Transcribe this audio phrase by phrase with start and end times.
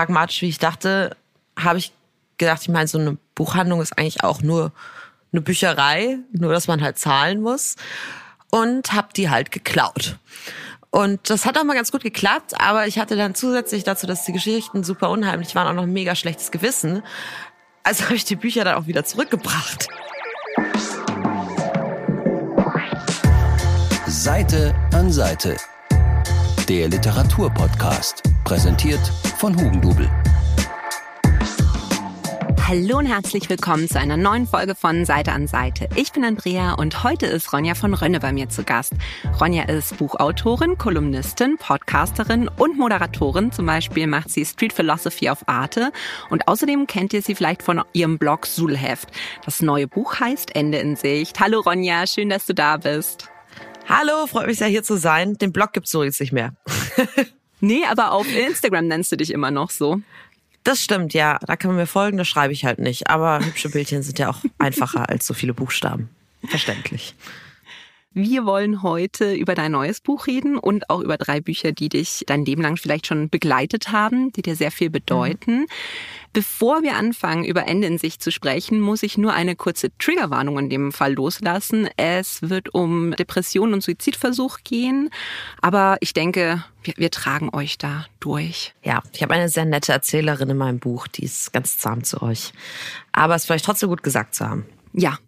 [0.00, 1.14] pragmatisch, wie ich dachte,
[1.58, 1.92] habe ich
[2.38, 4.72] gedacht, ich meine, so eine Buchhandlung ist eigentlich auch nur
[5.30, 7.76] eine Bücherei, nur dass man halt zahlen muss.
[8.50, 10.16] Und habe die halt geklaut.
[10.88, 14.24] Und das hat auch mal ganz gut geklappt, aber ich hatte dann zusätzlich dazu, dass
[14.24, 17.02] die Geschichten super unheimlich waren, auch noch ein mega schlechtes Gewissen.
[17.84, 19.86] Also habe ich die Bücher dann auch wieder zurückgebracht.
[24.06, 25.56] Seite an Seite.
[26.70, 28.22] Der Literaturpodcast.
[28.44, 29.04] Präsentiert
[29.38, 30.08] von Hugendubel.
[32.68, 35.88] Hallo und herzlich willkommen zu einer neuen Folge von Seite an Seite.
[35.96, 38.92] Ich bin Andrea und heute ist Ronja von Rönne bei mir zu Gast.
[39.40, 43.50] Ronja ist Buchautorin, Kolumnistin, Podcasterin und Moderatorin.
[43.50, 45.90] Zum Beispiel macht sie Street Philosophy auf Arte
[46.30, 49.08] und außerdem kennt ihr sie vielleicht von ihrem Blog Sulheft.
[49.44, 51.40] Das neue Buch heißt Ende in Sicht.
[51.40, 53.28] Hallo Ronja, schön, dass du da bist.
[53.88, 55.34] Hallo, freut mich sehr hier zu sein.
[55.38, 56.54] Den Blog gibt's so jetzt nicht mehr.
[57.60, 60.00] nee, aber auf Instagram nennst du dich immer noch so.
[60.64, 61.38] Das stimmt, ja.
[61.46, 63.08] Da kann man mir folgen, das schreibe ich halt nicht.
[63.08, 66.10] Aber hübsche Bildchen sind ja auch einfacher als so viele Buchstaben.
[66.46, 67.14] Verständlich.
[68.12, 72.24] Wir wollen heute über dein neues Buch reden und auch über drei Bücher, die dich
[72.26, 75.60] dein Leben lang vielleicht schon begleitet haben, die dir sehr viel bedeuten.
[75.60, 75.66] Mhm.
[76.32, 80.58] Bevor wir anfangen, über Ende in sich zu sprechen, muss ich nur eine kurze Triggerwarnung
[80.58, 81.88] in dem Fall loslassen.
[81.96, 85.10] Es wird um Depression und Suizidversuch gehen,
[85.60, 88.74] aber ich denke, wir, wir tragen euch da durch.
[88.84, 92.22] Ja, ich habe eine sehr nette Erzählerin in meinem Buch, die ist ganz zahm zu
[92.22, 92.52] euch.
[93.10, 94.66] Aber es vielleicht trotzdem gut gesagt zu haben.
[94.92, 95.18] Ja,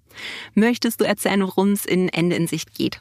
[0.55, 3.01] Möchtest du erzählen, worum es in Ende in Sicht geht?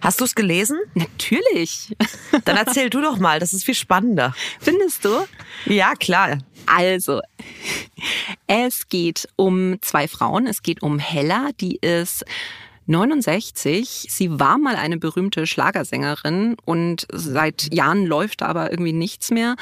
[0.00, 0.78] Hast du es gelesen?
[0.94, 1.94] Natürlich.
[2.44, 4.34] Dann erzähl du doch mal, das ist viel spannender.
[4.60, 5.26] Findest du?
[5.66, 6.38] Ja, klar.
[6.66, 7.20] Also,
[8.46, 10.46] es geht um zwei Frauen.
[10.46, 12.24] Es geht um Hella, die ist
[12.86, 14.06] 69.
[14.08, 19.56] Sie war mal eine berühmte Schlagersängerin und seit Jahren läuft aber irgendwie nichts mehr.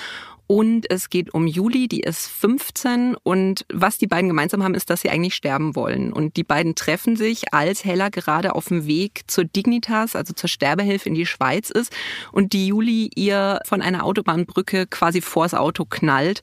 [0.48, 4.90] Und es geht um Juli, die ist 15 und was die beiden gemeinsam haben, ist,
[4.90, 6.12] dass sie eigentlich sterben wollen.
[6.12, 10.48] Und die beiden treffen sich, als Hella gerade auf dem Weg zur Dignitas, also zur
[10.48, 11.92] Sterbehilfe in die Schweiz ist.
[12.30, 16.42] Und die Juli ihr von einer Autobahnbrücke quasi vors Auto knallt.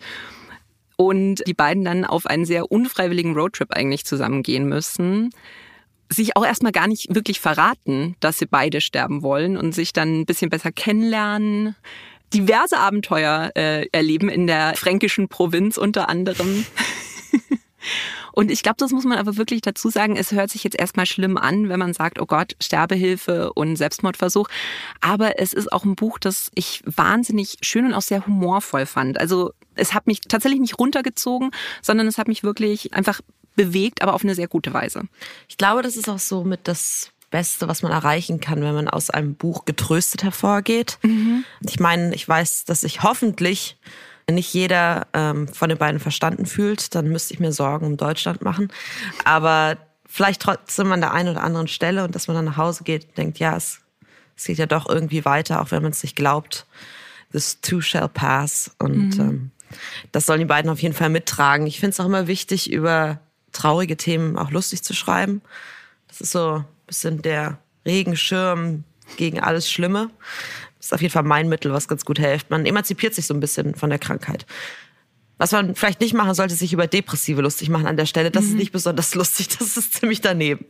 [0.97, 5.29] Und die beiden dann auf einen sehr unfreiwilligen Roadtrip eigentlich zusammengehen müssen.
[6.09, 10.19] Sich auch erstmal gar nicht wirklich verraten, dass sie beide sterben wollen und sich dann
[10.19, 11.75] ein bisschen besser kennenlernen,
[12.33, 16.65] diverse Abenteuer äh, erleben in der fränkischen Provinz unter anderem.
[18.31, 20.15] Und ich glaube, das muss man aber wirklich dazu sagen.
[20.15, 24.47] Es hört sich jetzt erstmal schlimm an, wenn man sagt, oh Gott, Sterbehilfe und Selbstmordversuch.
[25.01, 29.19] Aber es ist auch ein Buch, das ich wahnsinnig schön und auch sehr humorvoll fand.
[29.19, 31.51] Also es hat mich tatsächlich nicht runtergezogen,
[31.81, 33.21] sondern es hat mich wirklich einfach
[33.55, 35.03] bewegt, aber auf eine sehr gute Weise.
[35.47, 38.87] Ich glaube, das ist auch so mit das Beste, was man erreichen kann, wenn man
[38.87, 40.99] aus einem Buch getröstet hervorgeht.
[41.01, 41.43] Mhm.
[41.61, 43.75] Ich meine, ich weiß, dass ich hoffentlich
[44.29, 46.93] nicht jeder ähm, von den beiden verstanden fühlt.
[46.93, 48.71] Dann müsste ich mir Sorgen um Deutschland machen.
[49.25, 52.83] Aber vielleicht trotzdem an der einen oder anderen Stelle und dass man dann nach Hause
[52.83, 53.81] geht und denkt, ja, es,
[54.37, 56.67] es geht ja doch irgendwie weiter, auch wenn man es nicht glaubt.
[57.31, 58.69] This too shall pass.
[58.77, 59.19] Und mhm.
[59.19, 59.51] ähm,
[60.11, 61.65] das sollen die beiden auf jeden Fall mittragen.
[61.65, 63.21] Ich finde es auch immer wichtig, über
[63.53, 65.41] traurige Themen auch lustig zu schreiben.
[66.07, 68.83] Das ist so bisschen der Regenschirm
[69.17, 70.09] gegen alles Schlimme.
[70.77, 72.49] Das ist auf jeden Fall mein Mittel, was ganz gut hilft.
[72.49, 74.45] Man emanzipiert sich so ein bisschen von der Krankheit.
[75.37, 78.31] Was man vielleicht nicht machen sollte, sich über Depressive lustig machen an der Stelle.
[78.31, 78.49] Das mhm.
[78.51, 80.65] ist nicht besonders lustig, das ist ziemlich daneben.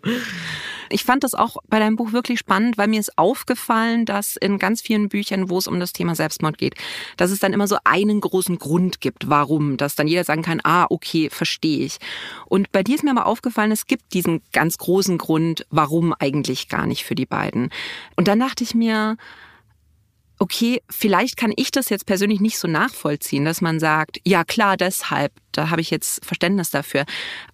[0.94, 4.59] Ich fand das auch bei deinem Buch wirklich spannend, weil mir ist aufgefallen, dass in
[4.59, 6.76] ganz vielen Büchern, wo es um das Thema Selbstmord geht,
[7.18, 10.62] dass es dann immer so einen großen Grund gibt, warum, dass dann jeder sagen kann,
[10.64, 11.98] ah, okay, verstehe ich.
[12.46, 16.70] Und bei dir ist mir aber aufgefallen, es gibt diesen ganz großen Grund, warum eigentlich
[16.70, 17.72] gar nicht für die beiden.
[18.16, 19.18] Und dann dachte ich mir,
[20.44, 24.76] okay, vielleicht kann ich das jetzt persönlich nicht so nachvollziehen, dass man sagt, ja klar,
[24.76, 27.06] deshalb, da habe ich jetzt Verständnis dafür.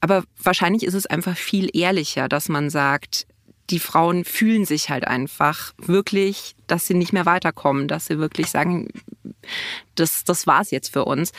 [0.02, 3.28] Aber wahrscheinlich ist es einfach viel ehrlicher, dass man sagt,
[3.70, 8.50] die Frauen fühlen sich halt einfach wirklich, dass sie nicht mehr weiterkommen, dass sie wirklich
[8.50, 8.88] sagen,
[9.94, 11.32] das, das war's jetzt für uns.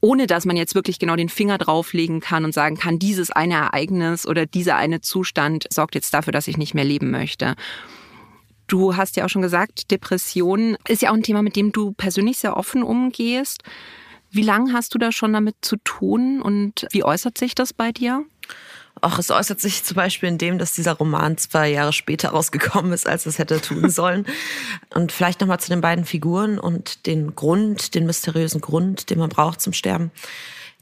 [0.00, 3.56] Ohne dass man jetzt wirklich genau den Finger drauflegen kann und sagen kann, dieses eine
[3.56, 7.56] Ereignis oder dieser eine Zustand sorgt jetzt dafür, dass ich nicht mehr leben möchte.
[8.66, 11.92] Du hast ja auch schon gesagt, Depression ist ja auch ein Thema, mit dem du
[11.92, 13.62] persönlich sehr offen umgehst.
[14.30, 17.92] Wie lange hast du da schon damit zu tun und wie äußert sich das bei
[17.92, 18.24] dir?
[19.02, 22.92] Ach, es äußert sich zum Beispiel in dem, dass dieser Roman zwei Jahre später rausgekommen
[22.92, 24.26] ist, als es hätte tun sollen.
[24.94, 29.28] und vielleicht nochmal zu den beiden Figuren und den Grund, den mysteriösen Grund, den man
[29.28, 30.10] braucht zum Sterben.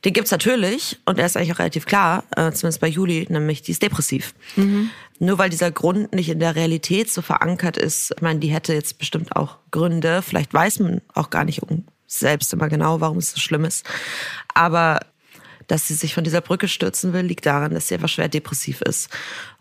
[0.04, 3.62] Den gibt's natürlich und er ist eigentlich auch relativ klar, äh, zumindest bei Juli, nämlich
[3.62, 4.34] die ist depressiv.
[4.56, 4.90] Mhm.
[5.18, 8.74] Nur weil dieser Grund nicht in der Realität so verankert ist, ich meine, die hätte
[8.74, 11.62] jetzt bestimmt auch Gründe, vielleicht weiß man auch gar nicht
[12.06, 13.86] selbst immer genau, warum es so schlimm ist.
[14.52, 15.00] Aber
[15.66, 18.82] dass sie sich von dieser Brücke stürzen will, liegt daran, dass sie einfach schwer depressiv
[18.82, 19.08] ist.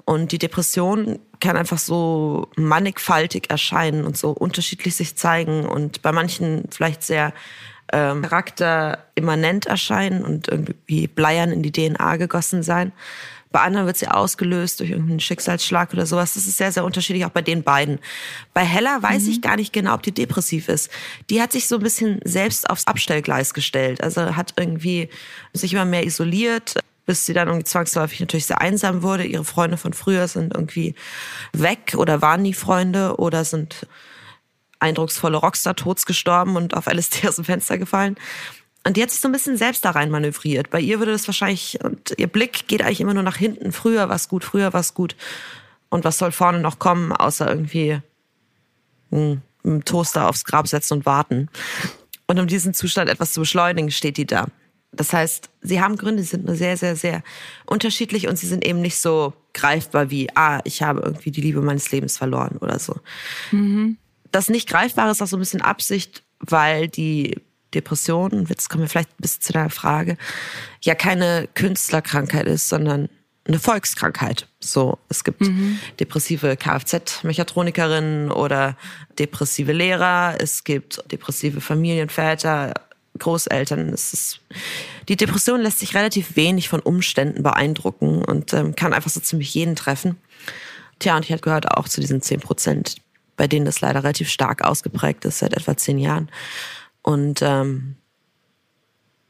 [0.05, 6.11] Und die Depression kann einfach so mannigfaltig erscheinen und so unterschiedlich sich zeigen und bei
[6.11, 7.33] manchen vielleicht sehr
[7.93, 12.91] ähm, charakterimmanent erscheinen und irgendwie bleiern in die DNA gegossen sein.
[13.51, 16.33] Bei anderen wird sie ausgelöst durch irgendeinen Schicksalsschlag oder sowas.
[16.33, 17.99] Das ist sehr, sehr unterschiedlich, auch bei den beiden.
[18.55, 19.29] Bei Hella weiß mhm.
[19.29, 20.89] ich gar nicht genau, ob die depressiv ist.
[21.29, 24.01] Die hat sich so ein bisschen selbst aufs Abstellgleis gestellt.
[24.01, 25.07] Also hat irgendwie
[25.53, 29.23] sich immer mehr isoliert, bis sie dann irgendwie zwangsläufig natürlich sehr einsam wurde.
[29.23, 30.95] Ihre Freunde von früher sind irgendwie
[31.51, 33.85] weg oder waren nie Freunde oder sind
[34.83, 38.15] eindrucksvolle Rockstar-Tods gestorben und auf LSD aus dem Fenster gefallen.
[38.85, 40.69] Und die hat sich so ein bisschen selbst da rein manövriert.
[40.69, 43.71] Bei ihr würde das wahrscheinlich, und ihr Blick geht eigentlich immer nur nach hinten.
[43.71, 45.15] Früher war gut, früher war gut.
[45.89, 48.01] Und was soll vorne noch kommen, außer irgendwie
[49.11, 51.49] einen Toaster aufs Grab setzen und warten.
[52.27, 54.47] Und um diesen Zustand etwas zu beschleunigen, steht die da.
[54.91, 57.23] Das heißt, sie haben Gründe, sie sind nur sehr, sehr, sehr
[57.65, 61.61] unterschiedlich und sie sind eben nicht so greifbar wie, ah, ich habe irgendwie die Liebe
[61.61, 62.95] meines Lebens verloren oder so.
[63.51, 63.97] Mhm.
[64.33, 67.39] Das nicht greifbare ist auch so ein bisschen Absicht, weil die
[67.73, 70.17] Depression, jetzt kommen wir vielleicht ein bisschen zu deiner Frage,
[70.81, 73.09] ja keine Künstlerkrankheit ist, sondern
[73.45, 74.47] eine Volkskrankheit.
[74.59, 75.79] So, es gibt mhm.
[75.99, 78.75] depressive Kfz-Mechatronikerinnen oder
[79.19, 82.73] depressive Lehrer, es gibt depressive Familienväter,
[83.19, 83.89] Großeltern.
[83.89, 84.39] Es ist,
[85.07, 89.53] die Depression lässt sich relativ wenig von Umständen beeindrucken und ähm, kann einfach so ziemlich
[89.53, 90.17] jeden treffen.
[90.97, 92.95] Tja, und ich hatte gehört auch zu diesen 10 Prozent,
[93.35, 96.29] bei denen das leider relativ stark ausgeprägt ist, seit etwa zehn Jahren.
[97.01, 97.95] Und ähm,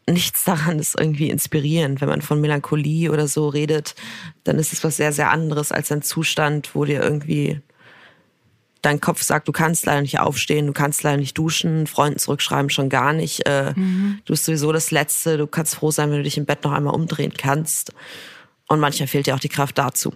[0.08, 2.02] nichts daran ist irgendwie inspirierend.
[2.02, 3.96] Wenn man von Melancholie oder so redet,
[4.44, 7.62] dann ist es was sehr, sehr anderes als ein Zustand, wo dir irgendwie
[8.82, 12.70] dein Kopf sagt, du kannst leider nicht aufstehen, du kannst leider nicht duschen, Freunden zurückschreiben
[12.70, 13.48] schon gar nicht.
[13.48, 14.20] Äh, mhm.
[14.26, 16.74] Du bist sowieso das Letzte, du kannst froh sein, wenn du dich im Bett noch
[16.74, 17.94] einmal umdrehen kannst.
[18.68, 20.14] Und manchmal fehlt dir auch die Kraft dazu.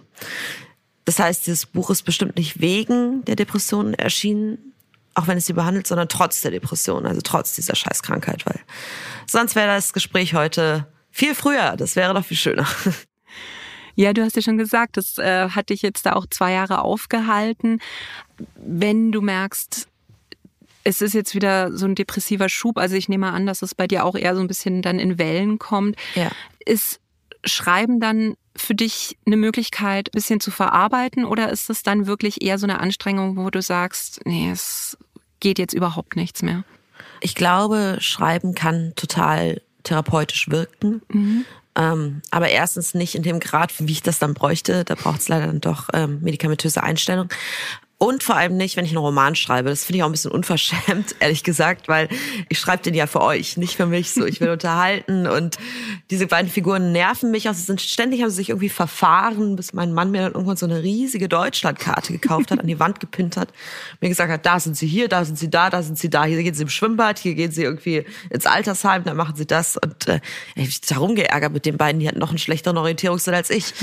[1.08, 4.74] Das heißt, dieses Buch ist bestimmt nicht wegen der Depression erschienen,
[5.14, 8.60] auch wenn es sie behandelt, sondern trotz der Depression, also trotz dieser Scheißkrankheit, weil
[9.26, 11.76] sonst wäre das Gespräch heute viel früher.
[11.78, 12.66] Das wäre doch viel schöner.
[13.94, 16.82] Ja, du hast ja schon gesagt, das äh, hat dich jetzt da auch zwei Jahre
[16.82, 17.80] aufgehalten.
[18.54, 19.88] Wenn du merkst,
[20.84, 23.88] es ist jetzt wieder so ein depressiver Schub, also ich nehme an, dass es bei
[23.88, 26.30] dir auch eher so ein bisschen dann in Wellen kommt, ja.
[26.64, 27.00] ist
[27.48, 32.42] Schreiben dann für dich eine Möglichkeit, ein bisschen zu verarbeiten oder ist es dann wirklich
[32.42, 34.96] eher so eine Anstrengung, wo du sagst, nee, es
[35.40, 36.64] geht jetzt überhaupt nichts mehr?
[37.20, 41.02] Ich glaube, Schreiben kann total therapeutisch wirken.
[41.12, 41.44] Mhm.
[41.76, 44.84] Ähm, aber erstens nicht in dem Grad, wie ich das dann bräuchte.
[44.84, 47.28] Da braucht es leider dann doch ähm, medikamentöse Einstellung.
[48.00, 49.70] Und vor allem nicht, wenn ich einen Roman schreibe.
[49.70, 52.08] Das finde ich auch ein bisschen unverschämt, ehrlich gesagt, weil
[52.48, 54.12] ich schreibe den ja für euch, nicht für mich.
[54.12, 55.58] So, ich will unterhalten und
[56.08, 57.42] diese beiden Figuren nerven mich.
[57.42, 60.66] Sie sind ständig, haben sie sich irgendwie verfahren, bis mein Mann mir dann irgendwann so
[60.66, 63.48] eine riesige Deutschlandkarte gekauft hat, an die Wand gepinnt hat,
[64.00, 66.24] mir gesagt hat, da sind sie hier, da sind sie da, da sind sie da,
[66.24, 69.76] hier gehen sie im Schwimmbad, hier gehen sie irgendwie ins Altersheim, da machen sie das.
[69.76, 70.20] Und äh,
[70.54, 73.50] ich habe mich darum geärgert mit den beiden, die hatten noch einen schlechteren Orientierungssinn als
[73.50, 73.74] ich.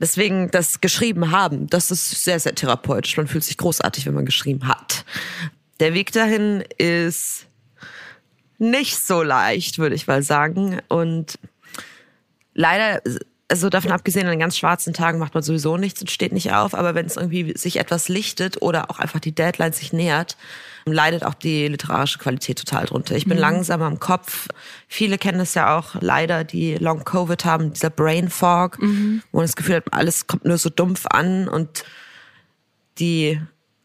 [0.00, 3.16] Deswegen das geschrieben haben, das ist sehr, sehr therapeutisch.
[3.16, 5.04] Man fühlt sich großartig, wenn man geschrieben hat.
[5.80, 7.46] Der Weg dahin ist
[8.58, 10.80] nicht so leicht, würde ich mal sagen.
[10.88, 11.38] Und
[12.54, 13.02] leider,
[13.48, 16.74] also davon abgesehen, an ganz schwarzen Tagen macht man sowieso nichts und steht nicht auf.
[16.74, 20.36] Aber wenn es irgendwie sich etwas lichtet oder auch einfach die Deadline sich nähert,
[20.84, 23.16] leidet auch die literarische Qualität total drunter.
[23.16, 23.42] Ich bin mhm.
[23.42, 24.48] langsamer im Kopf.
[24.88, 29.22] Viele kennen es ja auch leider, die Long Covid haben, dieser Brain Fog, mhm.
[29.32, 31.84] wo man das Gefühl hat, alles kommt nur so dumpf an und
[32.98, 33.40] die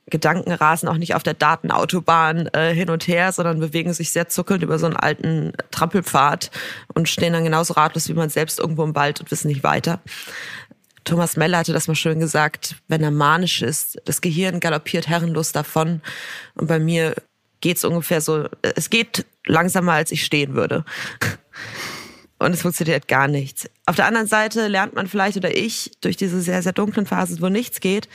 [0.07, 4.29] Gedanken rasen auch nicht auf der Datenautobahn äh, hin und her, sondern bewegen sich sehr
[4.29, 6.51] zuckelnd über so einen alten Trampelpfad
[6.93, 9.99] und stehen dann genauso ratlos wie man selbst irgendwo im Wald und wissen nicht weiter.
[11.05, 15.51] Thomas Meller hatte das mal schön gesagt, wenn er manisch ist, das Gehirn galoppiert herrenlos
[15.51, 16.01] davon.
[16.55, 17.15] Und bei mir
[17.61, 20.83] geht's ungefähr so, es geht langsamer, als ich stehen würde.
[22.37, 23.69] Und es funktioniert gar nichts.
[23.85, 27.39] Auf der anderen Seite lernt man vielleicht oder ich durch diese sehr, sehr dunklen Phasen,
[27.39, 28.09] wo nichts geht,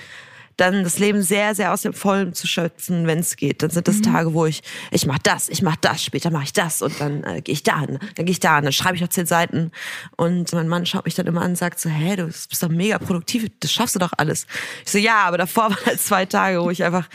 [0.61, 3.63] dann das Leben sehr, sehr aus dem Vollen zu schöpfen, wenn es geht.
[3.63, 4.03] Dann sind das mhm.
[4.03, 7.25] Tage, wo ich, ich mach das, ich mach das, später mache ich das und dann
[7.25, 9.27] äh, gehe ich da hin, dann gehe ich da hin, dann schreibe ich noch zehn
[9.27, 9.73] Seiten.
[10.17, 12.69] Und mein Mann schaut mich dann immer an und sagt so, hä, du bist doch
[12.69, 14.47] mega produktiv, das schaffst du doch alles.
[14.85, 17.09] Ich so, ja, aber davor waren halt zwei Tage, wo ich einfach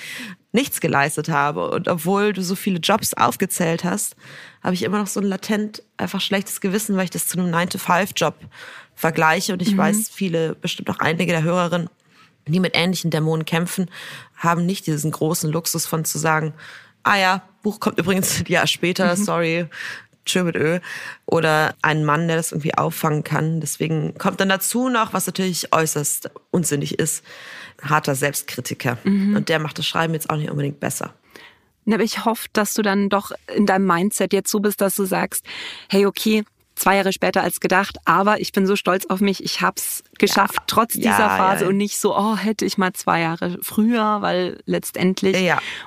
[0.52, 1.70] nichts geleistet habe.
[1.70, 4.16] Und obwohl du so viele Jobs aufgezählt hast,
[4.64, 7.54] habe ich immer noch so ein latent einfach schlechtes Gewissen, weil ich das zu einem
[7.54, 8.36] 9-to-5-Job
[8.96, 9.54] vergleiche.
[9.54, 9.78] Und ich mhm.
[9.78, 11.90] weiß, viele, bestimmt auch einige der Hörerinnen,
[12.48, 13.90] die mit ähnlichen Dämonen kämpfen,
[14.36, 16.54] haben nicht diesen großen Luxus von zu sagen,
[17.04, 19.24] ah ja, Buch kommt übrigens ein Jahr später, mhm.
[19.24, 19.68] sorry,
[20.26, 20.80] tschö mit Ö.
[21.26, 23.62] Oder ein Mann, der das irgendwie auffangen kann.
[23.62, 27.24] Deswegen kommt dann dazu noch, was natürlich äußerst unsinnig ist,
[27.82, 28.98] harter Selbstkritiker.
[29.04, 29.36] Mhm.
[29.36, 31.14] Und der macht das Schreiben jetzt auch nicht unbedingt besser.
[31.88, 35.06] Aber ich hoffe, dass du dann doch in deinem Mindset jetzt so bist, dass du
[35.06, 35.46] sagst,
[35.88, 36.44] hey, okay,
[36.76, 40.56] zwei Jahre später als gedacht, aber ich bin so stolz auf mich, ich hab's geschafft,
[40.56, 43.58] ja, trotz dieser ja, Phase ja, und nicht so, oh, hätte ich mal zwei Jahre
[43.62, 45.38] früher, weil letztendlich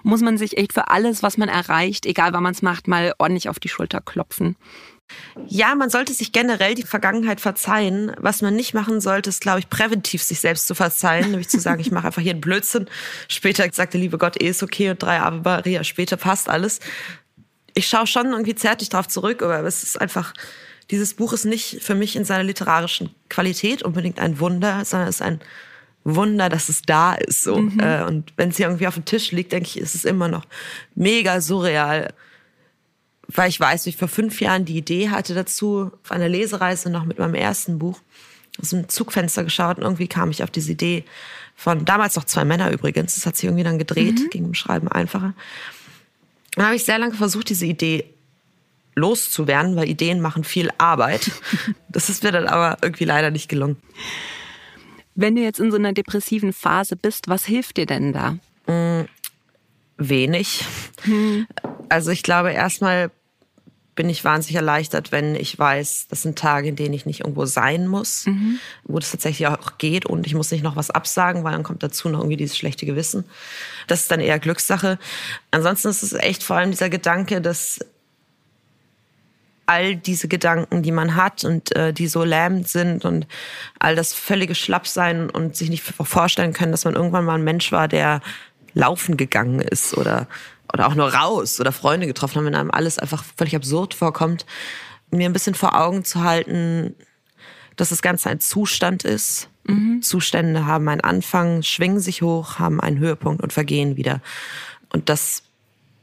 [0.03, 3.15] muss man sich echt für alles, was man erreicht, egal wann man es macht, mal
[3.19, 4.57] ordentlich auf die Schulter klopfen.
[5.47, 8.13] Ja, man sollte sich generell die Vergangenheit verzeihen.
[8.19, 11.61] Was man nicht machen sollte, ist, glaube ich, präventiv sich selbst zu verzeihen, nämlich zu
[11.61, 12.87] sagen, ich mache einfach hier einen Blödsinn.
[13.29, 16.81] Später sagt der liebe Gott, eh ist okay und drei Maria später passt alles.
[17.75, 20.35] Ich schaue schon irgendwie zärtlich drauf zurück, aber es ist einfach,
[20.91, 25.17] dieses Buch ist nicht für mich in seiner literarischen Qualität unbedingt ein Wunder, sondern es
[25.17, 25.41] ist ein
[26.05, 27.43] Wunder, dass es da ist.
[27.43, 27.59] So.
[27.59, 27.81] Mhm.
[27.81, 30.29] Äh, und wenn es hier irgendwie auf dem Tisch liegt, denke ich, ist es immer
[30.29, 30.47] noch
[30.95, 32.15] mega surreal.
[33.27, 36.89] Weil ich weiß, wie ich vor fünf Jahren die Idee hatte dazu, auf einer Lesereise
[36.89, 38.01] noch mit meinem ersten Buch,
[38.61, 41.05] aus dem Zugfenster geschaut und irgendwie kam ich auf diese Idee
[41.55, 43.15] von damals noch zwei Männer übrigens.
[43.15, 44.31] Das hat sich irgendwie dann gedreht, mhm.
[44.31, 45.35] ging im Schreiben einfacher.
[46.55, 48.05] Dann habe ich sehr lange versucht, diese Idee
[48.99, 51.31] loszuwerden, weil Ideen machen viel Arbeit.
[51.91, 53.77] Das ist mir dann aber irgendwie leider nicht gelungen.
[55.15, 58.37] Wenn du jetzt in so einer depressiven Phase bist, was hilft dir denn da?
[58.73, 59.09] Mm,
[59.97, 60.65] wenig.
[61.03, 61.47] Hm.
[61.89, 63.11] Also ich glaube, erstmal
[63.99, 67.47] bin ich wahnsinnig erleichtert, wenn ich weiß, das sind Tage, in denen ich nicht irgendwo
[67.47, 68.61] sein muss, mhm.
[68.85, 71.83] wo das tatsächlich auch geht und ich muss nicht noch was absagen, weil dann kommt
[71.83, 73.25] dazu noch irgendwie dieses schlechte Gewissen.
[73.89, 75.01] Das ist dann eher Glückssache.
[75.51, 77.81] Ansonsten ist es echt vor allem dieser Gedanke, dass
[79.69, 83.27] all diese Gedanken, die man hat und äh, die so lähmend sind und
[83.79, 87.71] all das völlige Schlappsein und sich nicht vorstellen können, dass man irgendwann mal ein Mensch
[87.71, 88.23] war, der
[88.73, 90.27] laufen gegangen ist oder,
[90.73, 94.47] oder auch nur raus oder Freunde getroffen haben, wenn einem alles einfach völlig absurd vorkommt,
[95.11, 96.95] mir ein bisschen vor Augen zu halten,
[97.77, 99.51] dass das Ganze ein Zustand ist.
[99.65, 100.01] Mhm.
[100.01, 104.23] Zustände haben einen Anfang, schwingen sich hoch, haben einen Höhepunkt und vergehen wieder.
[104.91, 105.43] Und das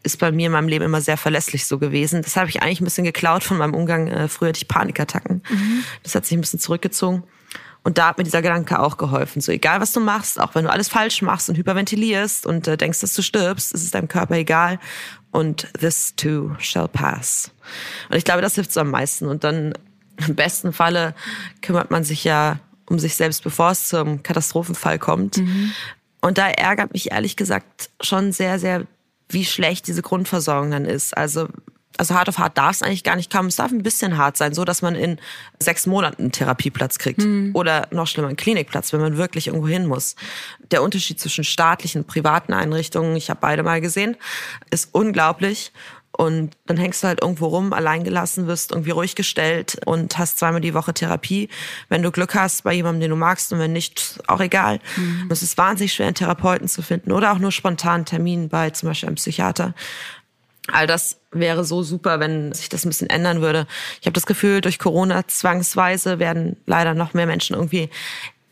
[0.05, 2.21] ist bei mir in meinem Leben immer sehr verlässlich so gewesen.
[2.21, 4.07] Das habe ich eigentlich ein bisschen geklaut von meinem Umgang.
[4.07, 5.43] Äh, früher hatte ich Panikattacken.
[5.49, 5.83] Mhm.
[6.03, 7.23] Das hat sich ein bisschen zurückgezogen.
[7.83, 9.41] Und da hat mir dieser Gedanke auch geholfen.
[9.41, 12.77] So egal, was du machst, auch wenn du alles falsch machst und hyperventilierst und äh,
[12.77, 14.79] denkst, dass du stirbst, ist es deinem Körper egal.
[15.31, 17.51] Und this too shall pass.
[18.09, 19.27] Und ich glaube, das hilft so am meisten.
[19.27, 19.73] Und dann
[20.25, 21.13] im besten Falle
[21.61, 25.37] kümmert man sich ja um sich selbst, bevor es zum Katastrophenfall kommt.
[25.37, 25.71] Mhm.
[26.21, 28.87] Und da ärgert mich ehrlich gesagt schon sehr, sehr
[29.29, 31.15] wie schlecht diese Grundversorgung dann ist.
[31.15, 31.47] Also
[31.97, 33.47] also hart auf hart darf es eigentlich gar nicht kommen.
[33.47, 35.17] Es darf ein bisschen hart sein, so dass man in
[35.59, 37.19] sechs Monaten einen Therapieplatz kriegt.
[37.19, 37.51] Mhm.
[37.53, 40.15] Oder noch schlimmer, einen Klinikplatz, wenn man wirklich irgendwo hin muss.
[40.71, 44.17] Der Unterschied zwischen staatlichen und privaten Einrichtungen, ich habe beide mal gesehen,
[44.71, 45.71] ist unglaublich.
[46.17, 50.61] Und dann hängst du halt irgendwo rum, alleingelassen wirst, irgendwie ruhig gestellt und hast zweimal
[50.61, 51.49] die Woche Therapie.
[51.89, 54.79] Wenn du Glück hast bei jemandem, den du magst und wenn nicht, auch egal.
[54.95, 55.27] Mhm.
[55.29, 58.89] Es ist wahnsinnig schwer, einen Therapeuten zu finden oder auch nur spontan Termin bei zum
[58.89, 59.73] Beispiel einem Psychiater.
[60.71, 63.67] All das wäre so super, wenn sich das ein bisschen ändern würde.
[63.99, 67.89] Ich habe das Gefühl, durch Corona zwangsweise werden leider noch mehr Menschen irgendwie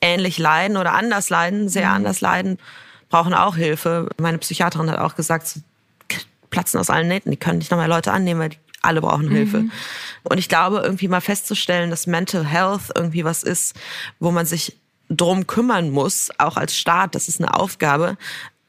[0.02, 1.96] ähnlich leiden oder anders leiden, sehr mhm.
[1.96, 2.60] anders leiden,
[3.10, 4.10] brauchen auch Hilfe.
[4.20, 5.60] Meine Psychiaterin hat auch gesagt,
[6.54, 7.32] platzen aus allen Nähten.
[7.32, 9.60] Die können nicht noch mehr Leute annehmen, weil die alle brauchen Hilfe.
[9.60, 9.72] Mhm.
[10.24, 13.76] Und ich glaube, irgendwie mal festzustellen, dass Mental Health irgendwie was ist,
[14.20, 14.78] wo man sich
[15.10, 18.18] drum kümmern muss, auch als Staat, das ist eine Aufgabe,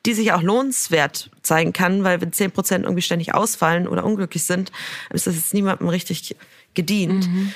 [0.07, 4.45] die sich auch lohnenswert zeigen kann, weil wenn zehn Prozent irgendwie ständig ausfallen oder unglücklich
[4.45, 4.71] sind,
[5.11, 6.37] ist das jetzt niemandem richtig
[6.75, 7.29] gedient.
[7.29, 7.55] Mhm.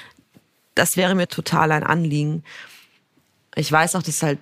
[0.74, 2.44] Das wäre mir total ein Anliegen.
[3.54, 4.38] Ich weiß auch, dass halt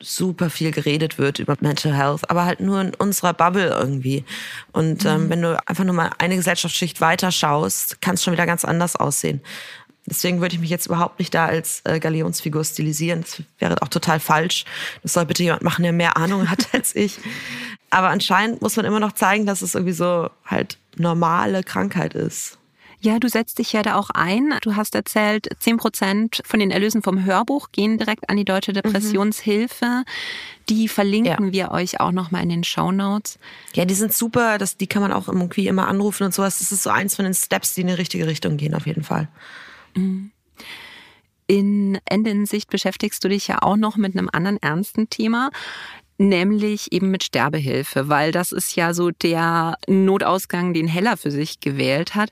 [0.00, 4.24] super viel geredet wird über Mental Health, aber halt nur in unserer Bubble irgendwie.
[4.72, 5.30] Und ähm, mhm.
[5.30, 8.96] wenn du einfach nur mal eine Gesellschaftsschicht weiter schaust, kann es schon wieder ganz anders
[8.96, 9.40] aussehen.
[10.06, 13.22] Deswegen würde ich mich jetzt überhaupt nicht da als äh, Galionsfigur stilisieren.
[13.22, 14.64] Das wäre auch total falsch.
[15.02, 17.18] Das soll bitte jemand machen, der mehr Ahnung hat als ich.
[17.90, 22.58] Aber anscheinend muss man immer noch zeigen, dass es irgendwie so halt normale Krankheit ist.
[23.00, 24.54] Ja, du setzt dich ja da auch ein.
[24.62, 28.72] Du hast erzählt, 10 Prozent von den Erlösen vom Hörbuch gehen direkt an die Deutsche
[28.72, 30.04] Depressionshilfe.
[30.68, 31.52] Die verlinken ja.
[31.52, 33.38] wir euch auch nochmal in den Show Notes.
[33.74, 34.58] Ja, die sind super.
[34.58, 36.58] Das, die kann man auch irgendwie immer anrufen und sowas.
[36.58, 39.04] Das ist so eins von den Steps, die in die richtige Richtung gehen, auf jeden
[39.04, 39.28] Fall.
[39.94, 40.32] Mhm.
[41.46, 45.50] In Ende in Sicht beschäftigst du dich ja auch noch mit einem anderen ernsten Thema
[46.18, 51.60] nämlich eben mit Sterbehilfe, weil das ist ja so der Notausgang, den Heller für sich
[51.60, 52.30] gewählt hat.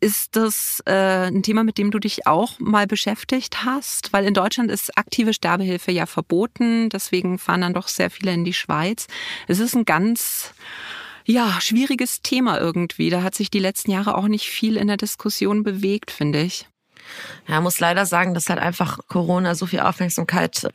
[0.00, 4.12] Ist das äh, ein Thema, mit dem du dich auch mal beschäftigt hast?
[4.12, 8.44] Weil in Deutschland ist aktive Sterbehilfe ja verboten, deswegen fahren dann doch sehr viele in
[8.44, 9.08] die Schweiz.
[9.48, 10.54] Es ist ein ganz
[11.24, 13.10] ja, schwieriges Thema irgendwie.
[13.10, 16.68] Da hat sich die letzten Jahre auch nicht viel in der Diskussion bewegt, finde ich.
[17.48, 20.68] Ja, muss leider sagen, dass halt einfach Corona so viel Aufmerksamkeit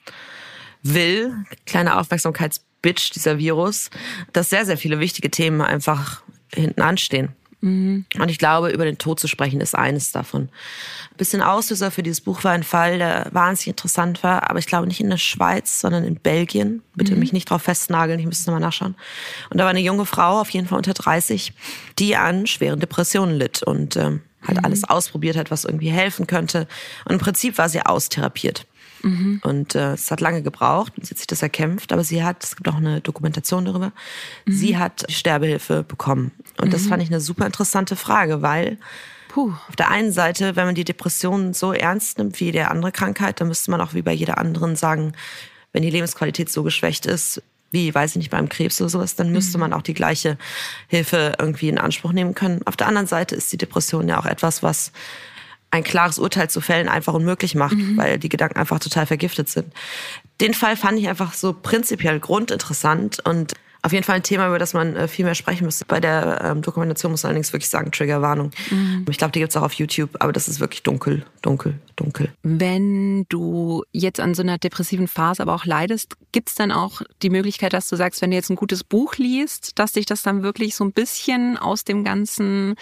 [0.81, 1.33] will,
[1.65, 3.89] kleine Aufmerksamkeitsbitch, dieser Virus,
[4.33, 7.33] dass sehr, sehr viele wichtige Themen einfach hinten anstehen.
[7.63, 8.05] Mhm.
[8.19, 10.43] Und ich glaube, über den Tod zu sprechen, ist eines davon.
[11.11, 14.67] Ein bisschen Auslöser für dieses Buch war ein Fall, der wahnsinnig interessant war, aber ich
[14.67, 16.83] glaube nicht in der Schweiz, sondern in Belgien.
[16.93, 17.19] Bitte mhm.
[17.19, 18.95] mich nicht drauf festnageln, ich müsste es nochmal nachschauen.
[19.49, 21.53] Und da war eine junge Frau, auf jeden Fall unter 30,
[21.99, 24.65] die an schweren Depressionen litt und ähm, halt mhm.
[24.65, 26.67] alles ausprobiert hat, was irgendwie helfen könnte.
[27.05, 28.67] Und im Prinzip war sie austherapiert.
[29.03, 29.41] Mhm.
[29.43, 32.43] Und äh, es hat lange gebraucht und sie hat sich das erkämpft, aber sie hat,
[32.43, 33.91] es gibt auch eine Dokumentation darüber,
[34.45, 34.53] mhm.
[34.53, 36.31] sie hat Sterbehilfe bekommen.
[36.57, 36.71] Und mhm.
[36.71, 38.77] das fand ich eine super interessante Frage, weil
[39.33, 39.51] Puh.
[39.67, 43.41] Auf der einen Seite, wenn man die Depression so ernst nimmt wie jede andere Krankheit,
[43.41, 45.13] dann müsste man auch wie bei jeder anderen sagen,
[45.71, 47.41] wenn die Lebensqualität so geschwächt ist,
[47.71, 49.61] wie, weiß ich nicht, beim Krebs oder sowas, dann müsste mhm.
[49.61, 50.37] man auch die gleiche
[50.87, 52.61] Hilfe irgendwie in Anspruch nehmen können.
[52.65, 54.91] Auf der anderen Seite ist die Depression ja auch etwas, was
[55.71, 57.97] ein klares Urteil zu fällen einfach unmöglich macht, mhm.
[57.97, 59.73] weil die Gedanken einfach total vergiftet sind.
[60.39, 64.59] Den Fall fand ich einfach so prinzipiell grundinteressant und auf jeden Fall ein Thema, über
[64.59, 65.83] das man äh, viel mehr sprechen müsste.
[65.85, 68.51] Bei der ähm, Dokumentation muss man allerdings wirklich sagen, Triggerwarnung.
[68.71, 69.05] Mhm.
[69.09, 72.31] Ich glaube, die gibt's auch auf YouTube, aber das ist wirklich dunkel, dunkel, dunkel.
[72.43, 77.29] Wenn du jetzt an so einer depressiven Phase aber auch leidest, gibt's dann auch die
[77.29, 80.43] Möglichkeit, dass du sagst, wenn du jetzt ein gutes Buch liest, dass dich das dann
[80.43, 82.75] wirklich so ein bisschen aus dem ganzen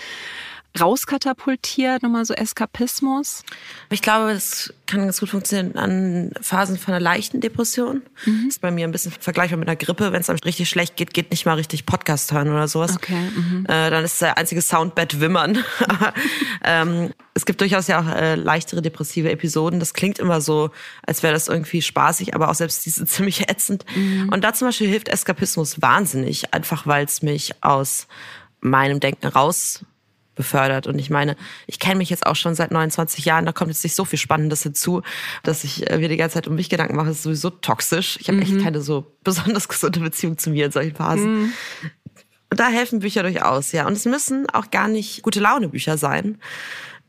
[0.79, 3.43] rauskatapultiert, nochmal so Eskapismus?
[3.89, 8.01] Ich glaube, das kann ganz gut funktionieren an Phasen von einer leichten Depression.
[8.25, 8.45] Mhm.
[8.45, 10.11] Das ist bei mir ein bisschen vergleichbar mit einer Grippe.
[10.11, 12.95] Wenn es einem richtig schlecht geht, geht nicht mal richtig Podcast hören oder sowas.
[12.95, 13.29] Okay.
[13.35, 13.65] Mhm.
[13.67, 15.63] Äh, dann ist der einzige Soundbett Wimmern.
[16.63, 19.79] ähm, es gibt durchaus ja auch äh, leichtere depressive Episoden.
[19.79, 20.71] Das klingt immer so,
[21.03, 23.85] als wäre das irgendwie spaßig, aber auch selbst diese ziemlich ätzend.
[23.95, 24.29] Mhm.
[24.29, 28.07] Und da zum Beispiel hilft Eskapismus wahnsinnig, einfach weil es mich aus
[28.61, 29.83] meinem Denken raus
[30.41, 30.87] befördert.
[30.87, 31.35] Und ich meine,
[31.67, 34.17] ich kenne mich jetzt auch schon seit 29 Jahren, da kommt jetzt nicht so viel
[34.17, 35.03] Spannendes hinzu,
[35.43, 38.17] dass ich äh, mir die ganze Zeit um mich Gedanken mache, das ist sowieso toxisch.
[38.19, 38.43] Ich habe mhm.
[38.43, 41.41] echt keine so besonders gesunde Beziehung zu mir in solchen Phasen.
[41.41, 41.53] Mhm.
[42.49, 43.87] Und da helfen Bücher durchaus, ja.
[43.87, 46.37] Und es müssen auch gar nicht gute Laune Bücher sein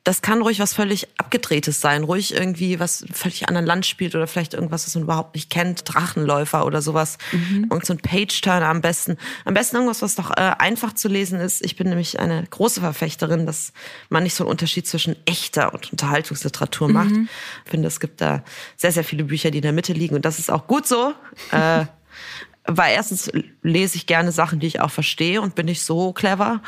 [0.04, 4.26] das kann ruhig was völlig abgedrehtes sein, ruhig irgendwie was völlig anderen Land spielt oder
[4.26, 7.18] vielleicht irgendwas, was man überhaupt nicht kennt, Drachenläufer oder sowas.
[7.30, 7.68] Mhm.
[7.70, 9.16] Irgend so ein Page-Turner am besten.
[9.44, 11.64] Am besten irgendwas, was doch äh, einfach zu lesen ist.
[11.64, 13.72] Ich bin nämlich eine große Verfechterin, dass
[14.08, 17.10] man nicht so einen Unterschied zwischen echter und Unterhaltungsliteratur macht.
[17.10, 17.28] Mhm.
[17.64, 18.42] Ich finde, es gibt da
[18.76, 21.14] sehr, sehr viele Bücher, die in der Mitte liegen und das ist auch gut so.
[21.52, 21.84] äh,
[22.64, 23.30] weil erstens
[23.62, 26.60] lese ich gerne Sachen, die ich auch verstehe und bin nicht so clever.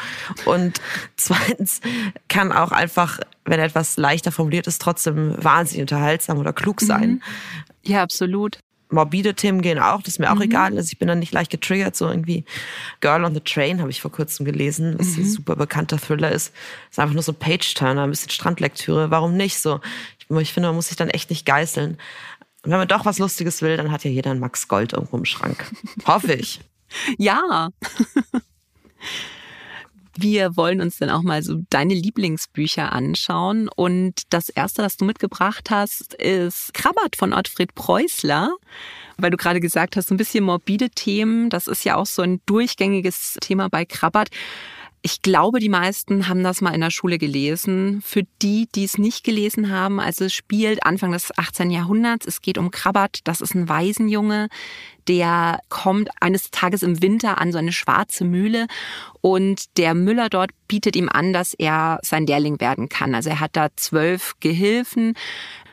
[0.44, 0.80] Und
[1.16, 1.80] zweitens
[2.28, 6.87] kann auch einfach, wenn etwas leichter formuliert ist, trotzdem wahnsinnig unterhaltsam oder klug mhm.
[6.87, 7.22] sein.
[7.83, 8.59] Ja, absolut.
[8.90, 10.42] Morbide Themen gehen auch, das ist mir auch mhm.
[10.42, 10.76] egal.
[10.76, 12.44] Also ich bin dann nicht leicht getriggert, so irgendwie
[13.00, 15.24] Girl on the Train habe ich vor kurzem gelesen, was mhm.
[15.24, 16.52] ein super bekannter Thriller ist.
[16.90, 19.11] Ist einfach nur so Page-Turner, ein bisschen Strandlektüre.
[19.11, 19.80] Warum nicht so?
[20.18, 21.98] Ich, ich finde, man muss sich dann echt nicht geißeln.
[22.64, 25.18] Und wenn man doch was Lustiges will, dann hat ja jeder einen Max Gold irgendwo
[25.18, 25.70] im Schrank.
[26.07, 26.61] Hoffe ich.
[27.18, 27.68] ja.
[30.16, 33.68] Wir wollen uns dann auch mal so deine Lieblingsbücher anschauen.
[33.68, 38.55] Und das erste, das du mitgebracht hast, ist Krabbert von Ottfried Preußler.
[39.16, 41.50] Weil du gerade gesagt hast, ein bisschen morbide Themen.
[41.50, 44.29] Das ist ja auch so ein durchgängiges Thema bei Krabbert.
[45.06, 48.00] Ich glaube, die meisten haben das mal in der Schule gelesen.
[48.02, 51.70] Für die, die es nicht gelesen haben, also es spielt Anfang des 18.
[51.70, 52.24] Jahrhunderts.
[52.26, 53.18] Es geht um Krabbert.
[53.24, 54.48] Das ist ein Waisenjunge,
[55.06, 58.66] der kommt eines Tages im Winter an so eine schwarze Mühle
[59.20, 63.14] und der Müller dort bietet ihm an, dass er sein Lehrling werden kann.
[63.14, 65.18] Also er hat da zwölf Gehilfen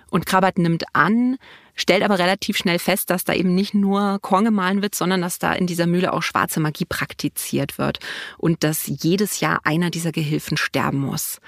[0.09, 1.37] und Krabbert nimmt an,
[1.75, 5.39] stellt aber relativ schnell fest, dass da eben nicht nur Korn gemahlen wird, sondern dass
[5.39, 7.99] da in dieser Mühle auch schwarze Magie praktiziert wird
[8.38, 11.39] und dass jedes Jahr einer dieser Gehilfen sterben muss.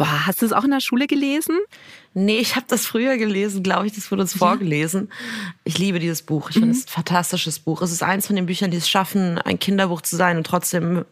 [0.00, 1.58] Boah, hast du es auch in der Schule gelesen?
[2.14, 4.38] Nee, ich habe das früher gelesen, glaube ich, das wurde uns ja.
[4.38, 5.12] vorgelesen.
[5.64, 6.48] Ich liebe dieses Buch.
[6.48, 6.60] Ich mhm.
[6.60, 7.82] finde es ein fantastisches Buch.
[7.82, 11.04] Es ist eins von den Büchern, die es schaffen, ein Kinderbuch zu sein und trotzdem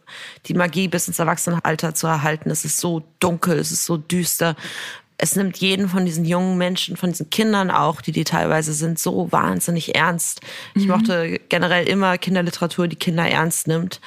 [0.47, 2.49] die Magie bis ins Erwachsenenalter zu erhalten.
[2.49, 4.55] Es ist so dunkel, es ist so düster
[5.21, 8.97] es nimmt jeden von diesen jungen Menschen, von diesen Kindern auch, die die teilweise sind,
[8.97, 10.39] so wahnsinnig ernst.
[10.75, 10.91] Ich mhm.
[10.91, 13.99] mochte generell immer Kinderliteratur, die Kinder ernst nimmt.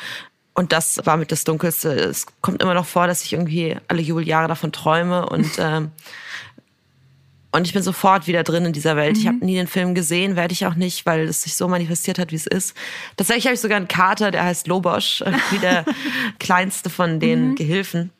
[0.55, 1.91] Und das war mit das Dunkelste.
[1.93, 5.91] Es kommt immer noch vor, dass ich irgendwie alle Jubeljahre davon träume und ähm,
[7.55, 9.17] und ich bin sofort wieder drin in dieser Welt.
[9.17, 9.21] Mhm.
[9.21, 12.19] Ich habe nie den Film gesehen, werde ich auch nicht, weil es sich so manifestiert
[12.19, 12.75] hat, wie es ist.
[13.19, 15.85] Tatsächlich habe ich sogar einen Kater, der heißt Lobosch, wie der
[16.39, 17.55] kleinste von den mhm.
[17.57, 18.11] Gehilfen.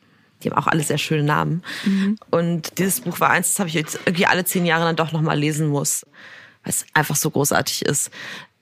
[0.43, 1.63] Die haben auch alle sehr schöne Namen.
[1.85, 2.17] Mhm.
[2.29, 5.11] Und dieses Buch war eins, das habe ich jetzt irgendwie alle zehn Jahre dann doch
[5.11, 6.05] nochmal lesen muss,
[6.63, 8.11] weil es einfach so großartig ist.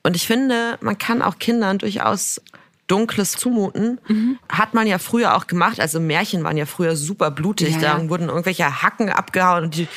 [0.04, 2.42] Und ich finde, man kann auch Kindern durchaus
[2.88, 4.00] Dunkles zumuten.
[4.08, 4.38] Mhm.
[4.50, 5.80] Hat man ja früher auch gemacht.
[5.80, 7.76] Also Märchen waren ja früher super blutig.
[7.76, 8.10] Ja, da ja.
[8.10, 9.88] wurden irgendwelche Hacken abgehauen und die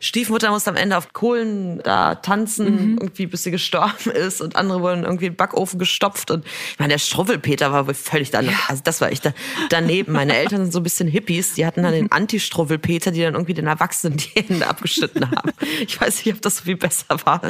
[0.00, 2.98] Stiefmutter musste am Ende auf Kohlen da tanzen, Mhm.
[3.00, 6.78] irgendwie bis sie gestorben ist und andere wurden irgendwie in den Backofen gestopft und ich
[6.78, 8.56] meine, der Struwwelpeter war wohl völlig daneben.
[8.68, 9.32] Also das war echt da,
[9.70, 10.12] daneben.
[10.12, 13.54] Meine Eltern sind so ein bisschen Hippies, die hatten dann den Anti-Struwwelpeter, die dann irgendwie
[13.54, 15.50] den Erwachsenen die Hände abgeschnitten haben.
[15.80, 17.40] Ich weiß nicht, ob das so viel besser war.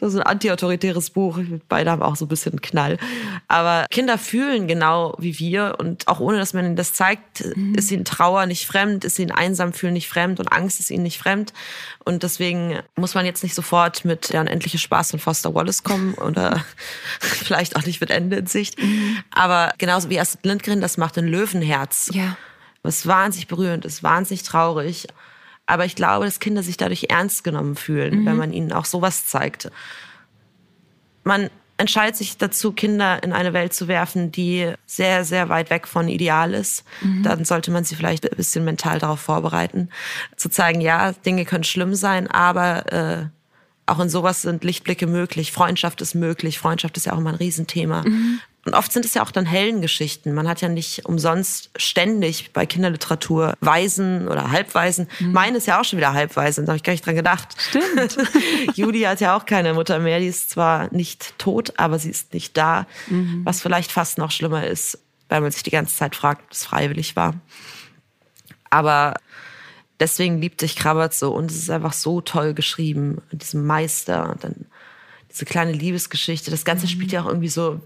[0.00, 1.38] So ein anti-autoritäres Buch.
[1.68, 2.98] Beide haben auch so ein bisschen Knall.
[3.48, 7.40] Aber Kinder fühlen genau wie wir und auch ohne, dass man ihnen das zeigt,
[7.74, 11.02] ist ihnen Trauer nicht fremd, ist ihnen einsam fühlen nicht fremd und Angst ist ihnen
[11.02, 11.52] nicht fremd.
[12.04, 16.14] Und deswegen muss man jetzt nicht sofort mit der unendliche Spaß von Foster Wallace kommen
[16.14, 16.64] oder
[17.20, 18.78] vielleicht auch nicht mit Ende in Sicht.
[19.30, 22.10] Aber genauso wie Astrid Lindgren das macht in Löwenherz.
[22.12, 22.36] Ja.
[22.82, 25.08] Was wahnsinnig berührend ist, wahnsinnig traurig.
[25.66, 29.26] Aber ich glaube, dass Kinder sich dadurch ernst genommen fühlen, wenn man ihnen auch sowas
[29.26, 29.70] zeigt.
[31.24, 35.86] Man entscheidet sich dazu, Kinder in eine Welt zu werfen, die sehr, sehr weit weg
[35.86, 36.84] von ideal ist.
[37.22, 39.88] Dann sollte man sie vielleicht ein bisschen mental darauf vorbereiten,
[40.36, 43.26] zu zeigen, ja, Dinge können schlimm sein, aber äh,
[43.86, 45.52] auch in sowas sind Lichtblicke möglich.
[45.52, 46.58] Freundschaft ist möglich.
[46.58, 48.04] Freundschaft ist ja auch immer ein Riesenthema.
[48.68, 50.34] Und oft sind es ja auch dann Heldengeschichten.
[50.34, 55.08] Man hat ja nicht umsonst ständig bei Kinderliteratur Waisen oder Halbwaisen.
[55.20, 57.56] Meine ist ja auch schon wieder Halbwaise, da habe ich gar nicht dran gedacht.
[57.58, 58.18] Stimmt.
[58.74, 60.20] Judy hat ja auch keine Mutter mehr.
[60.20, 62.86] Die ist zwar nicht tot, aber sie ist nicht da.
[63.44, 64.98] Was vielleicht fast noch schlimmer ist,
[65.30, 67.36] weil man sich die ganze Zeit fragt, ob es freiwillig war.
[68.68, 69.14] Aber
[69.98, 73.22] deswegen liebte ich Krabbert so und es ist einfach so toll geschrieben.
[73.32, 74.66] Diesem Meister und dann
[75.30, 76.50] diese kleine Liebesgeschichte.
[76.50, 77.80] Das Ganze spielt ja auch irgendwie so.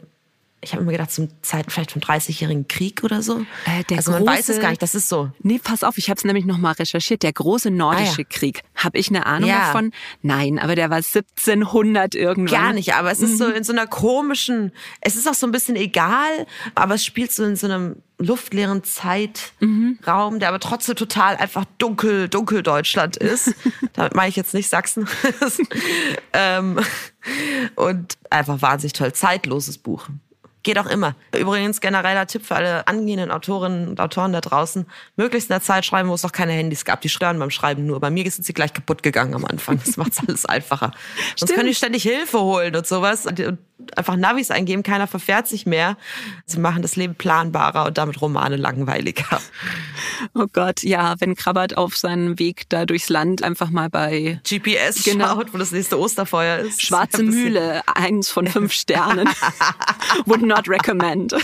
[0.65, 3.41] Ich habe immer gedacht, zum Zeiten vielleicht vom 30-jährigen Krieg oder so.
[3.67, 5.31] Äh, also man weiß es gar nicht, das ist so.
[5.41, 7.25] Nee, pass auf, ich habe es nämlich nochmal recherchiert.
[7.25, 8.25] Der große nordische Ah, ja.
[8.31, 8.63] Krieg.
[8.77, 9.67] Habe ich eine Ahnung Ja.
[9.67, 9.91] davon?
[10.23, 12.61] Nein, aber der war 1700 irgendwann.
[12.61, 13.37] Gar nicht, aber es ist Mhm.
[13.39, 14.71] so in so einer komischen,
[15.01, 16.47] es ist auch so ein bisschen egal,
[16.77, 22.29] aber es spielt so in so einem luftleeren Zeitraum, der aber trotzdem total einfach dunkel,
[22.29, 23.53] dunkel Deutschland ist.
[23.95, 25.09] Damit meine ich jetzt nicht Sachsen.
[26.33, 26.79] ähm,
[27.75, 29.13] und einfach wahnsinnig toll.
[29.13, 30.07] Zeitloses Buch.
[30.63, 31.15] Geht auch immer.
[31.37, 34.87] Übrigens genereller Tipp für alle angehenden Autorinnen und Autoren da draußen.
[35.17, 37.01] Möglichst in der Zeit schreiben, wo es noch keine Handys gab.
[37.01, 37.99] Die stören beim Schreiben nur.
[38.01, 39.81] Bei mir sind sie gleich kaputt gegangen am Anfang.
[39.85, 40.93] Das macht's alles einfacher.
[41.37, 41.55] Sonst Stimmt.
[41.55, 43.27] können die ständig Hilfe holen und sowas.
[43.27, 43.59] Und
[43.97, 45.97] einfach Navis eingeben, keiner verfährt sich mehr.
[46.47, 49.41] Sie machen das Leben planbarer und damit Romane langweiliger.
[50.35, 55.03] Oh Gott, ja, wenn Krabbert auf seinem Weg da durchs Land einfach mal bei GPS
[55.03, 55.27] Genau.
[55.35, 56.81] schaut, wo das nächste Osterfeuer ist.
[56.81, 59.29] Schwarze Mühle, eins von fünf Sternen.
[60.25, 61.35] Would not recommend.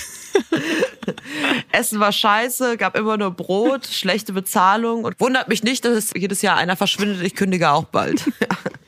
[1.72, 6.42] Essen war scheiße, gab immer nur Brot, schlechte Bezahlung und wundert mich nicht, dass jedes
[6.42, 7.22] Jahr einer verschwindet.
[7.22, 8.24] Ich kündige auch bald.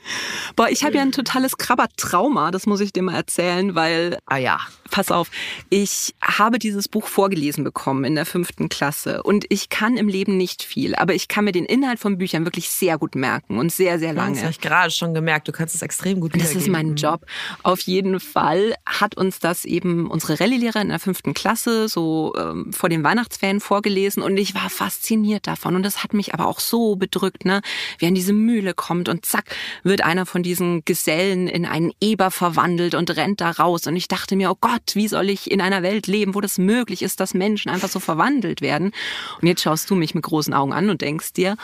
[0.56, 4.36] Boah, ich habe ja ein totales Krabbert-Trauma, das muss ich dir mal erzählen, weil ah
[4.36, 4.58] ja.
[4.90, 5.30] Pass auf,
[5.68, 10.36] ich habe dieses Buch vorgelesen bekommen in der fünften Klasse und ich kann im Leben
[10.36, 13.70] nicht viel, aber ich kann mir den Inhalt von Büchern wirklich sehr gut merken und
[13.70, 14.40] sehr, sehr Das lange.
[14.40, 15.46] habe ich gerade schon gemerkt.
[15.46, 17.24] Du kannst es extrem gut Das ist mein Job.
[17.62, 22.72] Auf jeden Fall hat uns das eben unsere Rallye-Lehrerin in der fünften Klasse so ähm,
[22.72, 26.58] vor den Weihnachtsferien vorgelesen und ich war fasziniert davon und das hat mich aber auch
[26.58, 27.62] so bedrückt, ne?
[27.98, 32.30] Wie an diese Mühle kommt und zack wird einer von diesen Gesellen in einen Eber
[32.30, 35.60] verwandelt und rennt da raus und ich dachte mir, oh Gott, wie soll ich in
[35.60, 38.92] einer Welt leben, wo das möglich ist, dass Menschen einfach so verwandelt werden?
[39.40, 41.56] Und jetzt schaust du mich mit großen Augen an und denkst dir,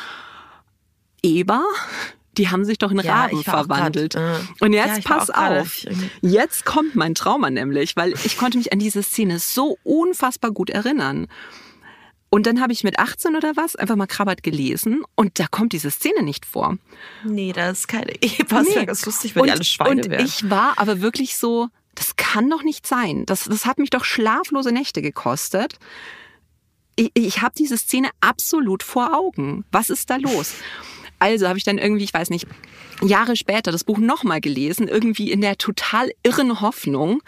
[1.23, 1.63] Eber?
[2.37, 4.13] Die haben sich doch in Ja, Raben verwandelt.
[4.15, 5.87] grad, äh, Und ja, jetzt war pass auf.
[6.21, 10.69] Jetzt kommt mein Trauma nämlich, weil ich konnte mich an diese Szene so unfassbar gut
[10.69, 11.29] erinnern.
[12.37, 15.73] Und dann habe ich mit 18 oder was einfach mal Krabbert gelesen und da kommt
[15.73, 16.77] diese Szene nicht vor.
[17.25, 18.13] Nee, das ist keine.
[18.49, 18.75] Das Nee.
[18.75, 20.23] wäre ganz lustig, wenn die alle Schweine und wären.
[20.27, 23.25] ich war aber wirklich so, das kann doch nicht sein.
[23.25, 25.79] Das, das hat mich doch schlaflose Nächte gekostet.
[26.95, 29.65] Ich, ich habe diese Szene absolut vor Augen.
[29.73, 30.53] Was ist da los?
[31.19, 32.47] Also habe ich dann irgendwie, ich weiß nicht,
[33.03, 37.23] Jahre später das Buch nochmal gelesen, irgendwie in der total irren Hoffnung,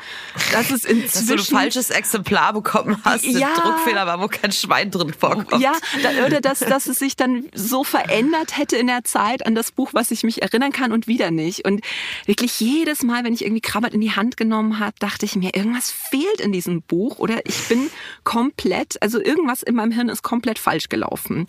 [0.52, 1.54] dass es dass du ein inzwischen...
[1.54, 3.54] falsches Exemplar bekommen hast, Ja.
[3.54, 5.62] Druckfehler war, wo kein Schwein drin vorkommt.
[5.62, 9.54] Ja, da, oder dass, dass es sich dann so verändert hätte in der Zeit an
[9.54, 11.64] das Buch, was ich mich erinnern kann und wieder nicht.
[11.64, 11.80] Und
[12.26, 15.54] wirklich jedes Mal, wenn ich irgendwie Krabbert in die Hand genommen habe, dachte ich mir,
[15.54, 17.90] irgendwas fehlt in diesem Buch oder ich bin
[18.24, 21.48] komplett, also irgendwas in meinem Hirn ist komplett falsch gelaufen.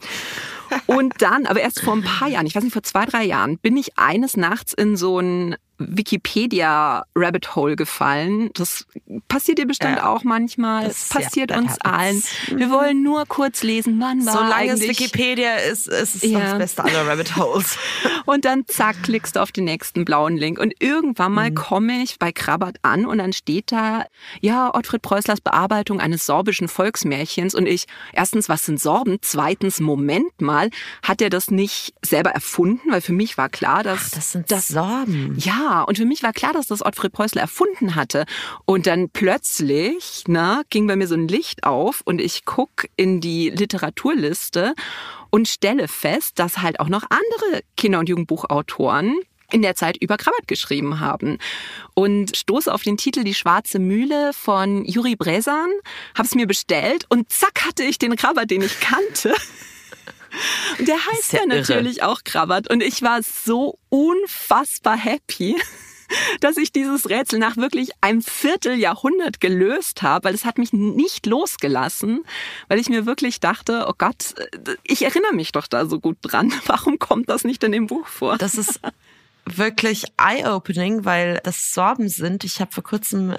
[0.85, 3.57] Und dann, aber erst vor ein paar Jahren, ich weiß nicht, vor zwei, drei Jahren,
[3.57, 8.49] bin ich eines Nachts in so ein Wikipedia-Rabbit Hole gefallen.
[8.53, 8.85] Das
[9.27, 10.09] passiert dir bestimmt Ja.
[10.09, 10.87] auch manchmal.
[10.87, 11.99] Das- passiert ja, uns that allen.
[12.17, 12.29] happens.
[12.59, 14.81] Wir wollen nur kurz lesen, wann war Solange es.
[14.81, 16.39] Wikipedia ist, ist es Ja.
[16.39, 17.77] das Beste aller Rabbit Holes.
[18.25, 20.59] Und dann zack, klickst du auf den nächsten blauen Link.
[20.59, 21.35] Und irgendwann Mhm.
[21.35, 24.05] mal komme ich bei Krabbert an und dann steht da,
[24.41, 27.55] ja, Ottfried Preußlers Bearbeitung eines sorbischen Volksmärchens.
[27.55, 29.17] Und ich, erstens, was sind Sorben?
[29.21, 30.69] Zweitens, Moment mal,
[31.01, 32.91] hat er das nicht selber erfunden?
[32.91, 35.35] Weil für mich war klar, dass Das sind Sorben.
[35.39, 38.25] ja, und für mich war klar, dass das Ottfried Preußler erfunden hatte.
[38.65, 43.21] Und dann plötzlich na, ging bei mir so ein Licht auf und ich guck in
[43.21, 44.73] die Literaturliste
[45.29, 49.15] und stelle fest, dass halt auch noch andere Kinder- und Jugendbuchautoren
[49.51, 51.37] in der Zeit über Krabat geschrieben haben.
[51.93, 55.69] Und stoße auf den Titel Die schwarze Mühle von Juri Bresan,
[56.17, 59.33] hab's mir bestellt und zack hatte ich den Krabat, den ich kannte.
[60.77, 62.69] Und der heißt ja ja natürlich auch Krabat.
[62.69, 65.55] Und ich war so unfassbar happy,
[66.41, 71.25] dass ich dieses Rätsel nach wirklich einem Vierteljahrhundert gelöst habe, weil es hat mich nicht
[71.25, 72.23] losgelassen,
[72.67, 74.35] weil ich mir wirklich dachte, oh Gott,
[74.83, 76.53] ich erinnere mich doch da so gut dran.
[76.65, 78.37] Warum kommt das nicht in dem Buch vor?
[78.37, 78.79] Das ist
[79.45, 82.43] wirklich eye-opening, weil das Sorben sind.
[82.43, 83.35] Ich habe vor kurzem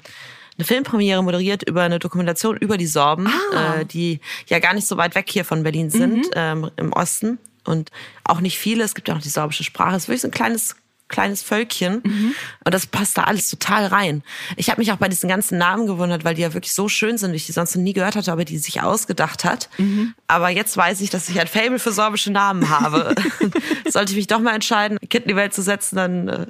[0.61, 3.79] eine Filmpremiere moderiert über eine Dokumentation über die Sorben, Ah.
[3.81, 6.31] äh, die ja gar nicht so weit weg hier von Berlin sind, Mhm.
[6.35, 7.39] ähm, im Osten.
[7.63, 7.89] Und
[8.23, 8.83] auch nicht viele.
[8.83, 9.95] Es gibt ja auch die sorbische Sprache.
[9.95, 10.75] Es ist wirklich so ein kleines
[11.07, 12.33] kleines Völkchen Mhm.
[12.63, 14.23] und das passt da alles total rein.
[14.55, 17.17] Ich habe mich auch bei diesen ganzen Namen gewundert, weil die ja wirklich so schön
[17.17, 19.67] sind, wie ich die sonst noch nie gehört hatte, aber die sich ausgedacht hat.
[19.77, 20.13] Mhm.
[20.27, 23.13] Aber jetzt weiß ich, dass ich ein Fable für sorbische Namen habe.
[23.89, 26.45] Sollte ich mich doch mal entscheiden, ein Kind in die Welt zu setzen, dann äh,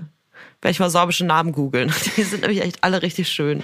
[0.61, 1.93] werde ich mal sorbische Namen googeln.
[2.17, 3.63] Die sind nämlich echt alle richtig schön.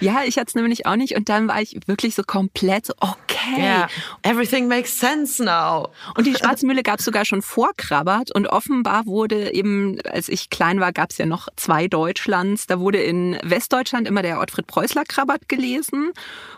[0.00, 2.94] Ja, ich hatte es nämlich auch nicht und dann war ich wirklich so komplett so,
[3.00, 3.24] okay.
[3.58, 3.88] Ja.
[4.22, 5.88] Everything makes sense now.
[6.16, 10.50] Und die Schwarzmühle gab es sogar schon vor Krabbert und offenbar wurde eben, als ich
[10.50, 12.66] klein war, gab es ja noch zwei Deutschlands.
[12.66, 16.12] Da wurde in Westdeutschland immer der Ottfried Preußler Krabbert gelesen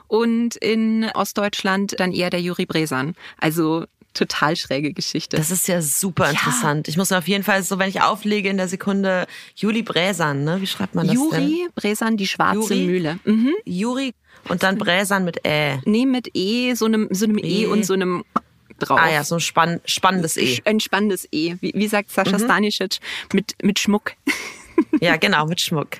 [0.08, 3.14] und in Ostdeutschland dann eher der Juri Bresan.
[3.38, 3.84] Also
[4.16, 5.36] total schräge Geschichte.
[5.36, 6.88] Das ist ja super interessant.
[6.88, 10.44] Ich muss mir auf jeden Fall so, wenn ich auflege in der Sekunde, Juli Bräsan,
[10.44, 10.60] ne?
[10.60, 11.48] Wie schreibt man das denn?
[11.48, 12.86] Juri Bresan, die schwarze Juri?
[12.86, 13.18] Mühle.
[13.24, 13.54] Mhm.
[13.64, 14.14] Juri
[14.48, 15.80] und dann Bräsan mit Ä.
[15.84, 17.66] Nee, mit E, so einem, so einem E, E.
[17.66, 18.24] und so einem
[18.78, 19.00] drauf.
[19.00, 20.60] Ah ja, so ein spann spannendes E.
[20.64, 21.56] Ein spannendes E.
[21.60, 22.98] Wie, wie sagt Sascha Stanisic?
[23.32, 24.12] Mit, mit Schmuck.
[25.00, 25.98] Ja, genau, mit Schmuck.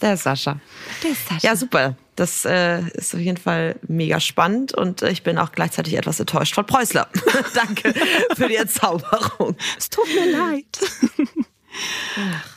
[0.00, 0.60] Der Sascha.
[1.02, 1.46] Der ist Sascha.
[1.46, 1.96] Ja, super.
[2.18, 6.18] Das äh, ist auf jeden Fall mega spannend und äh, ich bin auch gleichzeitig etwas
[6.18, 7.06] enttäuscht von Preußler.
[7.54, 7.94] Danke
[8.34, 9.54] für die Entzauberung.
[9.78, 10.66] Es tut mir leid.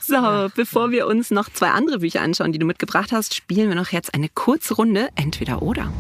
[0.02, 3.76] So, bevor wir uns noch zwei andere Bücher anschauen, die du mitgebracht hast, spielen wir
[3.76, 5.94] noch jetzt eine kurze Runde Entweder oder.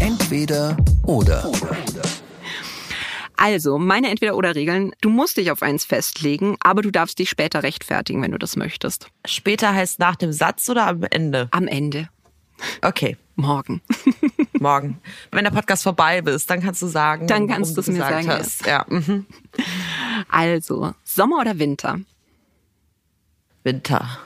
[0.00, 1.48] Entweder oder.
[3.36, 4.90] Also, meine Entweder-oder-Regeln.
[5.00, 8.56] Du musst dich auf eins festlegen, aber du darfst dich später rechtfertigen, wenn du das
[8.56, 9.08] möchtest.
[9.24, 11.48] Später heißt nach dem Satz oder am Ende?
[11.52, 12.08] Am Ende.
[12.80, 13.80] Okay, Morgen.
[14.60, 15.00] morgen.
[15.30, 18.28] Wenn der Podcast vorbei ist, dann kannst du sagen, Dann kannst du es mir sagen.
[18.28, 18.66] Hast.
[18.66, 18.84] Ja.
[18.88, 19.26] Mhm.
[20.28, 22.00] Also, Sommer oder Winter?
[23.62, 24.18] Winter.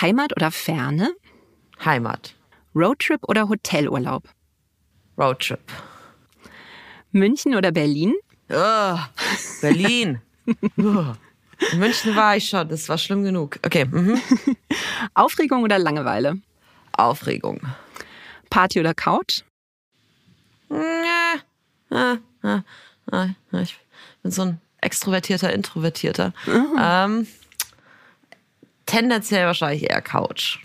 [0.00, 1.14] Heimat oder Ferne?
[1.84, 2.34] Heimat.
[2.74, 4.24] Roadtrip oder Hotelurlaub?
[5.16, 5.60] Roadtrip.
[7.12, 8.14] München oder Berlin?
[8.50, 8.98] Oh,
[9.62, 10.20] Berlin.
[10.76, 11.12] Oh.
[11.72, 13.58] In München war ich schon, das war schlimm genug.
[13.64, 14.20] Okay, mhm.
[15.14, 16.40] Aufregung oder Langeweile?
[16.98, 17.60] Aufregung.
[18.50, 19.42] Party oder Couch?
[20.70, 22.62] Ah, ah,
[23.10, 23.76] ah, Ich
[24.22, 26.32] bin so ein extrovertierter, introvertierter.
[26.78, 27.26] Ähm,
[28.86, 30.58] tendenziell wahrscheinlich eher Couch.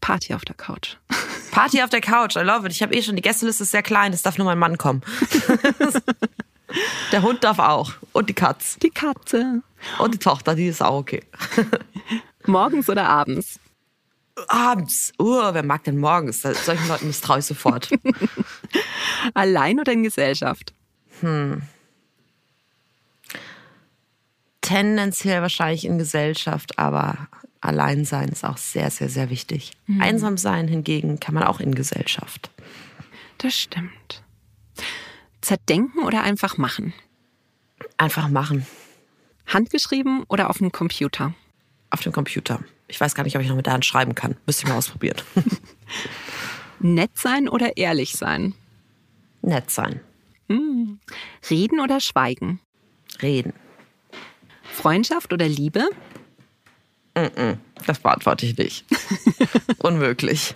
[0.00, 0.96] Party auf der Couch.
[1.50, 2.72] Party auf der Couch, I love it.
[2.72, 5.02] Ich habe eh schon, die Gästeliste ist sehr klein, es darf nur mein Mann kommen.
[7.12, 7.92] der Hund darf auch.
[8.12, 8.76] Und die Katz.
[8.82, 9.62] Die Katze.
[9.98, 11.22] Und die Tochter, die ist auch okay.
[12.46, 13.58] Morgens oder abends?
[14.48, 15.12] Abends.
[15.18, 16.42] Uh, wer mag denn morgens?
[16.42, 17.90] Solchen Leuten misstraue ich sofort.
[19.34, 20.74] Allein oder in Gesellschaft?
[24.60, 27.28] Tendenziell wahrscheinlich in Gesellschaft, aber
[27.60, 29.72] allein sein ist auch sehr, sehr, sehr wichtig.
[29.98, 32.50] Einsam sein hingegen kann man auch in Gesellschaft.
[33.38, 34.22] Das stimmt.
[35.40, 36.92] Zerdenken oder einfach machen?
[37.96, 38.66] Einfach machen.
[39.46, 41.34] Handgeschrieben oder auf dem Computer?
[41.90, 42.60] Auf dem Computer.
[42.88, 44.36] Ich weiß gar nicht, ob ich noch mit der Hand schreiben kann.
[44.46, 45.16] Müsste ich mal ausprobieren.
[46.80, 48.54] Nett sein oder ehrlich sein?
[49.42, 50.00] Nett sein.
[51.50, 52.60] Reden oder schweigen?
[53.22, 53.52] Reden.
[54.62, 55.88] Freundschaft oder Liebe?
[57.86, 58.84] Das beantworte ich nicht.
[59.78, 60.54] Unmöglich.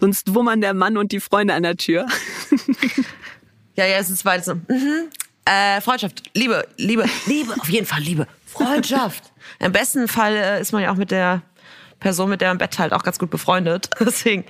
[0.00, 2.06] Sonst wummern der Mann und die Freunde an der Tür.
[3.76, 4.56] Ja, ja, es ist beides so.
[4.56, 5.08] Mhm.
[5.44, 8.26] Äh, Freundschaft, Liebe, Liebe, Liebe, auf jeden Fall Liebe.
[8.44, 9.27] Freundschaft.
[9.58, 11.42] Im besten Fall äh, ist man ja auch mit der
[12.00, 13.90] Person, mit der man im Bett halt auch ganz gut befreundet.
[14.00, 14.44] Deswegen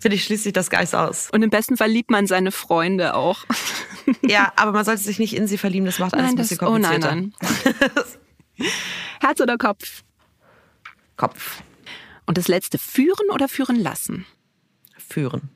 [0.00, 1.30] finde ich schließlich das Geist aus.
[1.32, 3.44] Und im besten Fall liebt man seine Freunde auch.
[4.22, 6.58] Ja, aber man sollte sich nicht in sie verlieben, das macht alles Nein, ein bisschen
[6.58, 8.04] das- oh nein, komplizierter.
[9.20, 10.02] Herz oder Kopf?
[11.16, 11.62] Kopf
[12.26, 14.26] Und das letzte, führen oder führen lassen?
[15.08, 15.50] führen.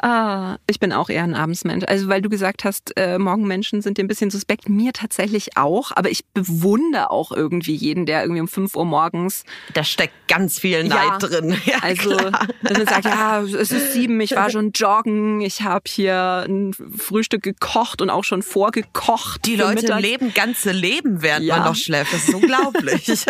[0.00, 1.84] Ah, ich bin auch eher ein Abendsmensch.
[1.88, 4.68] Also weil du gesagt hast, äh, Morgenmenschen sind dir ein bisschen suspekt.
[4.68, 5.92] Mir tatsächlich auch.
[5.94, 10.58] Aber ich bewundere auch irgendwie jeden, der irgendwie um 5 Uhr morgens Da steckt ganz
[10.58, 11.18] viel Neid Ja.
[11.18, 11.56] drin.
[11.64, 15.84] Ja, Also, dass man sagt, ja, es ist sieben, ich war schon joggen, ich habe
[15.88, 19.44] hier ein Frühstück gekocht und auch schon vorgekocht.
[19.46, 20.00] Die Leute Mittag.
[20.00, 21.56] leben ganze Leben, während Ja.
[21.56, 22.12] man noch schläft.
[22.12, 23.08] Das ist unglaublich.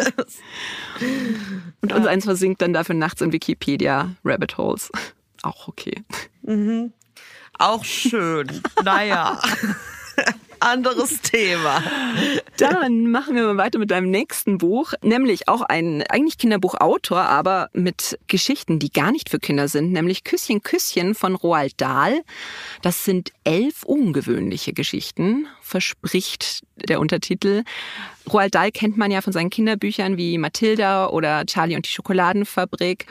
[1.80, 4.90] Und uns eins versinkt dann dafür nachts in Wikipedia Rabbit Holes.
[5.42, 6.02] Auch okay.
[7.58, 8.62] Auch schön.
[8.84, 9.40] Naja.
[10.60, 11.82] Anderes Thema.
[12.56, 17.68] Dann machen wir mal weiter mit deinem nächsten Buch, nämlich auch ein eigentlich Kinderbuchautor, aber
[17.72, 22.22] mit Geschichten, die gar nicht für Kinder sind, nämlich Küsschen, Küsschen von Roald Dahl.
[22.82, 27.62] Das sind elf ungewöhnliche Geschichten, verspricht der Untertitel.
[28.32, 33.06] Roald Dahl kennt man ja von seinen Kinderbüchern wie Mathilda oder Charlie und die Schokoladenfabrik.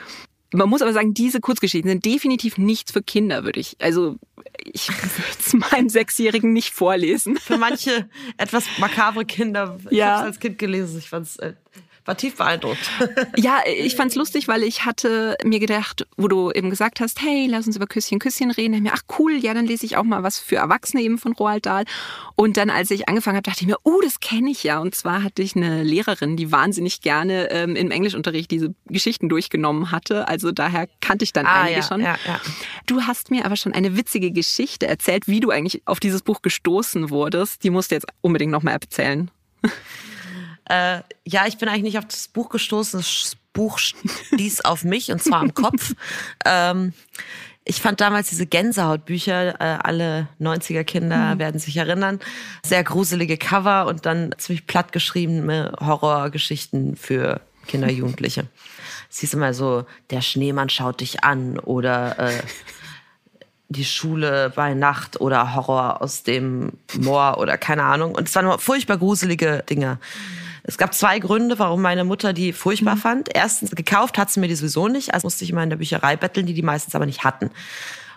[0.52, 3.76] Man muss aber sagen, diese Kurzgeschichten sind definitiv nichts für Kinder, würde ich.
[3.80, 4.16] Also
[4.64, 7.36] ich würde es meinem Sechsjährigen nicht vorlesen.
[7.36, 8.08] Für manche
[8.38, 9.78] etwas makabre Kinder.
[9.90, 10.06] Ich Ja.
[10.12, 10.98] habe es als Kind gelesen.
[10.98, 11.52] Ich fand's, äh,
[12.08, 12.90] war tief beeindruckt.
[13.36, 17.46] Ja, ich fand's lustig, weil ich hatte mir gedacht, wo du eben gesagt hast, hey,
[17.48, 18.72] lass uns über Küsschen, Küsschen reden.
[18.72, 21.18] Da ich mir, ach cool, ja, dann lese ich auch mal was für Erwachsene eben
[21.18, 21.84] von Roald Dahl.
[22.34, 24.78] Und dann, als ich angefangen habe, dachte ich mir, oh, das kenne ich ja.
[24.78, 29.92] Und zwar hatte ich eine Lehrerin, die wahnsinnig gerne ähm, im Englischunterricht diese Geschichten durchgenommen
[29.92, 30.26] hatte.
[30.26, 32.00] Also daher kannte ich dann einige ja, schon.
[32.00, 32.40] ja, ja.
[32.86, 36.42] Du hast mir aber schon eine witzige Geschichte erzählt, wie du eigentlich auf dieses Buch
[36.42, 37.62] gestoßen wurdest.
[37.62, 39.30] Die musst du jetzt unbedingt nochmal erzählen.
[40.68, 43.00] Äh, ja, ich bin eigentlich nicht auf das Buch gestoßen.
[43.00, 45.94] Das Buch stieß auf mich und zwar am Kopf.
[46.44, 46.92] ähm,
[47.64, 52.18] ich fand damals diese Gänsehautbücher, äh, alle 90er Kinder werden sich erinnern,
[52.64, 58.46] sehr gruselige Cover und dann ziemlich platt geschriebene Horrorgeschichten für Kinder, Jugendliche.
[59.10, 62.42] Es hieß immer so, der Schneemann schaut dich an oder äh,
[63.70, 68.14] die Schule bei Nacht oder Horror aus dem Moor oder keine Ahnung.
[68.14, 69.98] Und es waren nur furchtbar gruselige Dinge.
[70.68, 73.30] Es gab zwei Gründe, warum meine Mutter die furchtbar fand.
[73.34, 76.14] Erstens, gekauft hat sie mir die sowieso nicht, also musste ich immer in der Bücherei
[76.14, 77.50] betteln, die die meistens aber nicht hatten.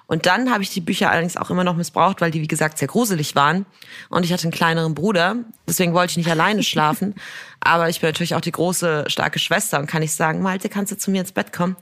[0.05, 2.77] Und dann habe ich die Bücher allerdings auch immer noch missbraucht, weil die, wie gesagt,
[2.77, 3.65] sehr gruselig waren.
[4.09, 7.15] Und ich hatte einen kleineren Bruder, deswegen wollte ich nicht alleine schlafen.
[7.61, 10.91] Aber ich bin natürlich auch die große, starke Schwester und kann nicht sagen, Malte, kannst
[10.91, 11.77] du zu mir ins Bett kommen?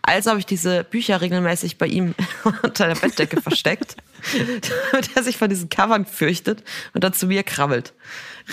[0.00, 2.14] Also habe ich diese Bücher regelmäßig bei ihm
[2.62, 3.96] unter der Bettdecke versteckt,
[4.90, 7.92] damit er sich von diesen Covern fürchtet und dann zu mir krabbelt.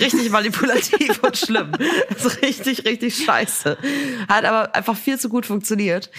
[0.00, 1.72] Richtig manipulativ und schlimm.
[2.08, 3.76] Also richtig, richtig scheiße.
[4.28, 6.10] Hat aber einfach viel zu gut funktioniert.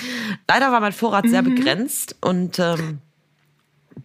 [0.48, 3.00] Leider war mein Vorrat sehr begrenzt und ähm,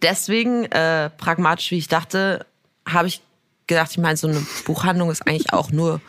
[0.01, 2.45] deswegen, äh, pragmatisch wie ich dachte,
[2.87, 3.21] habe ich
[3.67, 6.01] gedacht, ich meine, so eine Buchhandlung ist eigentlich auch nur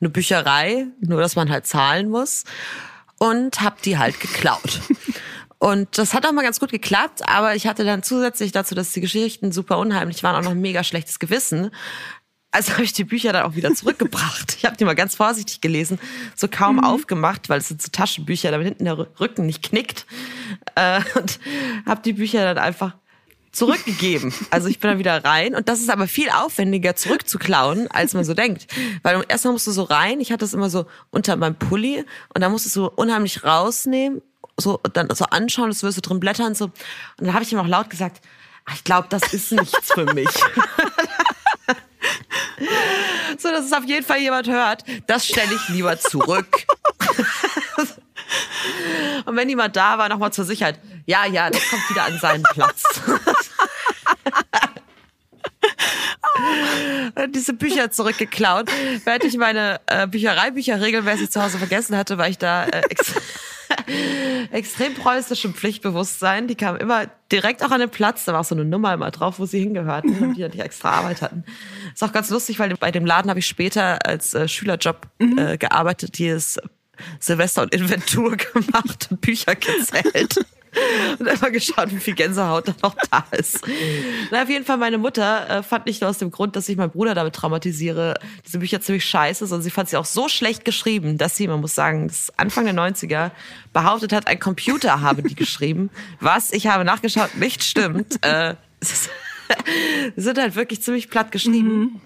[0.00, 2.44] eine Bücherei, nur dass man halt zahlen muss.
[3.18, 4.80] Und habe die halt geklaut.
[5.58, 8.92] Und das hat auch mal ganz gut geklappt, aber ich hatte dann zusätzlich dazu, dass
[8.92, 11.72] die Geschichten super unheimlich waren, auch noch ein mega schlechtes Gewissen.
[12.58, 14.56] Also habe ich die Bücher dann auch wieder zurückgebracht.
[14.58, 16.00] Ich habe die mal ganz vorsichtig gelesen,
[16.34, 20.06] so kaum aufgemacht, weil es sind so Taschenbücher, damit hinten der Rücken nicht knickt.
[20.74, 21.38] Äh, und
[21.86, 22.96] habe die Bücher dann einfach
[23.52, 24.34] zurückgegeben.
[24.50, 28.24] Also ich bin dann wieder rein und das ist aber viel aufwendiger zurückzuklauen, als man
[28.24, 28.66] so denkt.
[29.04, 32.40] Weil erstmal musst du so rein, ich hatte das immer so unter meinem Pulli und
[32.40, 34.20] dann musst du so unheimlich rausnehmen,
[34.56, 36.64] so dann so anschauen, das wirst du drin blättern so.
[36.64, 36.74] Und
[37.20, 38.20] dann habe ich ihm auch laut gesagt,
[38.64, 40.28] "Ach, ich glaube, das ist nichts für mich.
[43.38, 46.66] so, dass es auf jeden Fall jemand hört, das stelle ich lieber zurück.
[49.24, 52.42] Und wenn jemand da war, nochmal zur Sicherheit, ja, ja, das kommt wieder an seinen
[52.42, 52.82] Platz.
[57.30, 58.70] Diese Bücher zurückgeklaut,
[59.04, 62.82] während ich meine äh, Büchereibücher regelmäßig zu Hause vergessen hatte, weil ich da äh,
[64.50, 66.48] extrem preußischem Pflichtbewusstsein.
[66.48, 68.24] Die kamen immer direkt auch an den Platz.
[68.24, 70.60] Da war auch so eine Nummer immer drauf, wo sie hingehörten und die ja nicht
[70.60, 71.44] extra Arbeit hatten.
[71.92, 75.58] Ist auch ganz lustig, weil bei dem Laden habe ich später als äh, Schülerjob äh,
[75.58, 76.58] gearbeitet, die es
[77.20, 80.44] Silvester und Inventur gemacht und Bücher gezählt.
[81.18, 83.60] Und einfach geschaut, wie viel Gänsehaut da noch da ist.
[84.30, 86.76] Na, auf jeden Fall, meine Mutter äh, fand nicht nur aus dem Grund, dass ich
[86.76, 88.14] meinen Bruder damit traumatisiere,
[88.46, 91.60] diese Bücher ziemlich scheiße, sondern sie fand sie auch so schlecht geschrieben, dass sie, man
[91.60, 93.30] muss sagen, das Anfang der 90er
[93.72, 95.90] behauptet hat, ein Computer habe die geschrieben.
[96.20, 98.24] Was, ich habe nachgeschaut, nicht stimmt.
[98.24, 98.54] Äh,
[100.16, 102.00] sind halt wirklich ziemlich platt geschrieben.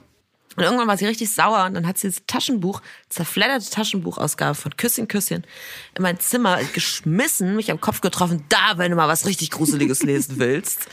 [0.57, 4.77] Und irgendwann war sie richtig sauer und dann hat sie das Taschenbuch, zerfledderte Taschenbuchausgabe von
[4.77, 5.45] Küsschen, Küsschen
[5.97, 10.03] in mein Zimmer geschmissen, mich am Kopf getroffen, da, wenn du mal was richtig Gruseliges
[10.03, 10.89] lesen willst.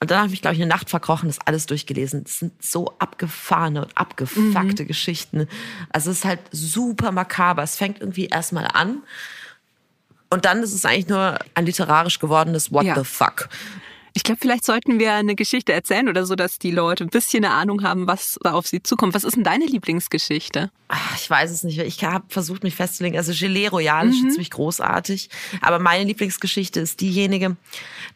[0.00, 2.22] Und dann habe ich mich, glaube ich, eine Nacht verkrochen, das alles durchgelesen.
[2.22, 5.48] Das sind so abgefahrene und abgefuckte Geschichten.
[5.90, 7.64] Also es ist halt super makaber.
[7.64, 9.02] Es fängt irgendwie erstmal an.
[10.30, 12.94] Und dann ist es eigentlich nur ein literarisch gewordenes What Ja.
[12.94, 13.48] the fuck.
[14.18, 17.44] Ich glaube, vielleicht sollten wir eine Geschichte erzählen oder so, dass die Leute ein bisschen
[17.44, 19.14] eine Ahnung haben, was da auf sie zukommt.
[19.14, 20.72] Was ist denn deine Lieblingsgeschichte?
[20.88, 21.78] Ach, ich weiß es nicht.
[21.78, 23.16] Ich habe versucht, mich festzulegen.
[23.16, 24.20] Also Gelee Royal ist Mhm.
[24.22, 25.30] schon ziemlich großartig.
[25.60, 27.56] Aber meine Lieblingsgeschichte ist diejenige,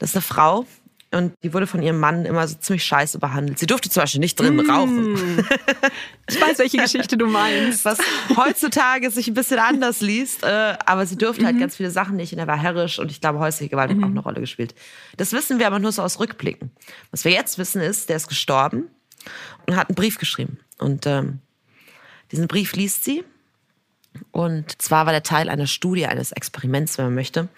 [0.00, 0.66] das ist eine Frau
[1.12, 3.58] und die wurde von ihrem Mann immer so ziemlich scheiße behandelt.
[3.58, 4.70] Sie durfte zum Beispiel nicht drin Mm.
[4.70, 5.46] rauchen.
[6.28, 7.84] Ich weiß, welche Geschichte du meinst.
[7.84, 7.98] Was
[8.36, 10.42] heutzutage sich ein bisschen anders liest.
[10.44, 11.46] Äh, aber sie durfte Mhm.
[11.46, 13.98] halt ganz viele Sachen nicht und er war herrisch und ich glaube, häusliche Gewalt hat
[13.98, 14.74] auch eine Rolle gespielt.
[15.18, 16.70] Das wissen wir aber nur so aus Rückblicken.
[17.10, 18.84] Was wir jetzt wissen ist, der ist gestorben
[19.66, 20.58] und hat einen Brief geschrieben.
[20.78, 21.40] Und ähm,
[22.30, 23.22] diesen Brief liest sie.
[24.30, 27.48] Und zwar war der Teil einer Studie, eines Experiments, wenn man möchte.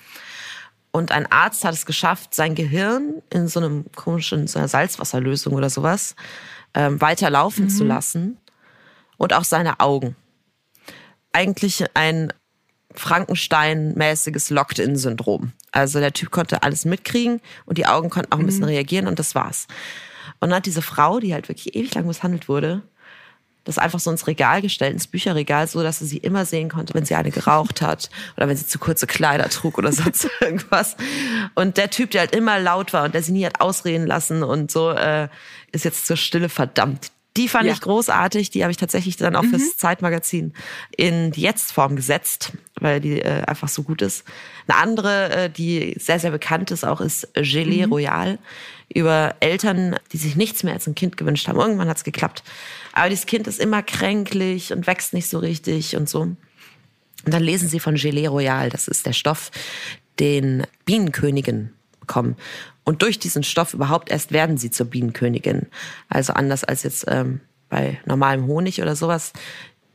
[0.94, 5.52] Und ein Arzt hat es geschafft, sein Gehirn in so einem komischen so einer Salzwasserlösung
[5.52, 6.14] oder sowas
[6.72, 8.38] ähm, weiter laufen zu lassen
[9.16, 10.14] und auch seine Augen.
[11.32, 12.32] Eigentlich ein
[12.94, 15.50] Frankenstein-mäßiges Locked-in-Syndrom.
[15.72, 19.18] Also der Typ konnte alles mitkriegen und die Augen konnten auch ein bisschen reagieren und
[19.18, 19.66] das war's.
[20.38, 22.82] Und dann hat diese Frau, die halt wirklich ewig lang misshandelt wurde,
[23.64, 26.94] das einfach so ins Regal gestellt, ins Bücherregal, so dass sie sie immer sehen konnte,
[26.94, 30.96] wenn sie eine geraucht hat oder wenn sie zu kurze Kleider trug oder sonst irgendwas.
[31.54, 34.42] Und der Typ, der halt immer laut war und der sie nie hat ausreden lassen
[34.42, 35.28] und so, äh,
[35.72, 37.10] ist jetzt zur Stille verdammt.
[37.36, 37.72] Die fand Ja.
[37.72, 40.52] ich großartig, die habe ich tatsächlich dann auch fürs Zeitmagazin
[40.96, 44.22] in die Jetzt-Form gesetzt, weil die äh, einfach so gut ist.
[44.68, 48.38] Eine andere, äh, die sehr, sehr bekannt ist auch, ist Gelee Royal
[48.92, 51.58] über Eltern, die sich nichts mehr als ein Kind gewünscht haben.
[51.58, 52.44] Irgendwann hat's geklappt.
[52.94, 56.20] Aber dieses Kind ist immer kränklich und wächst nicht so richtig und so.
[56.20, 56.38] Und
[57.24, 59.50] dann lesen sie von Gelee Royal, das ist der Stoff,
[60.20, 62.36] den Bienenkönigen bekommen.
[62.84, 65.66] Und durch diesen Stoff überhaupt erst werden sie zur Bienenkönigin.
[66.08, 69.32] Also anders als jetzt ähm, bei normalem Honig oder sowas.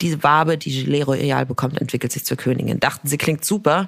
[0.01, 2.81] Diese Wabe, die Gelee Royal bekommt, entwickelt sich zur Königin.
[2.81, 3.87] Dachten, sie klingt super.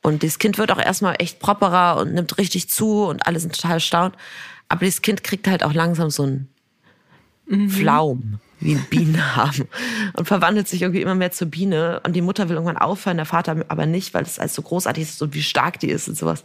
[0.00, 3.56] Und dieses Kind wird auch erstmal echt properer und nimmt richtig zu und alle sind
[3.56, 4.14] total erstaunt.
[4.68, 6.48] Aber dieses Kind kriegt halt auch langsam so ein
[7.46, 8.78] Pflaum, wie
[9.18, 9.68] haben.
[10.14, 12.00] Und verwandelt sich irgendwie immer mehr zur Biene.
[12.04, 15.02] Und die Mutter will irgendwann aufhören, der Vater aber nicht, weil es als so großartig
[15.02, 16.42] ist und wie stark die ist und sowas.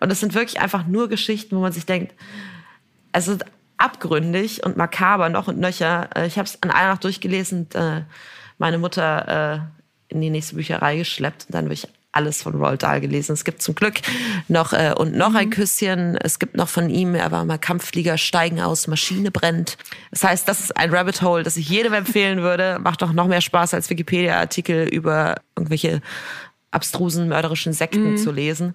[0.00, 2.14] Und das sind wirklich einfach nur Geschichten, wo man sich denkt,
[3.12, 3.44] es sind
[3.76, 6.10] abgründig und makaber noch und nöcher.
[6.14, 8.02] Äh, Ich habe es an einer Nacht durchgelesen äh,
[8.58, 9.70] meine Mutter
[10.08, 11.46] äh, in die nächste Bücherei geschleppt.
[11.46, 13.32] Und dann habe ich alles von Roald Dahl gelesen.
[13.32, 14.00] Es gibt zum Glück
[14.48, 16.16] noch äh, und noch ein Küsschen.
[16.16, 19.76] Es gibt noch von ihm, er war mal Kampfflieger, steigen aus, Maschine brennt.
[20.10, 22.78] Das heißt, das ist ein Rabbit Hole, das ich jedem empfehlen würde.
[22.80, 26.00] Macht doch noch mehr Spaß als Wikipedia-Artikel über irgendwelche
[26.70, 28.74] abstrusen, mörderischen Sekten zu lesen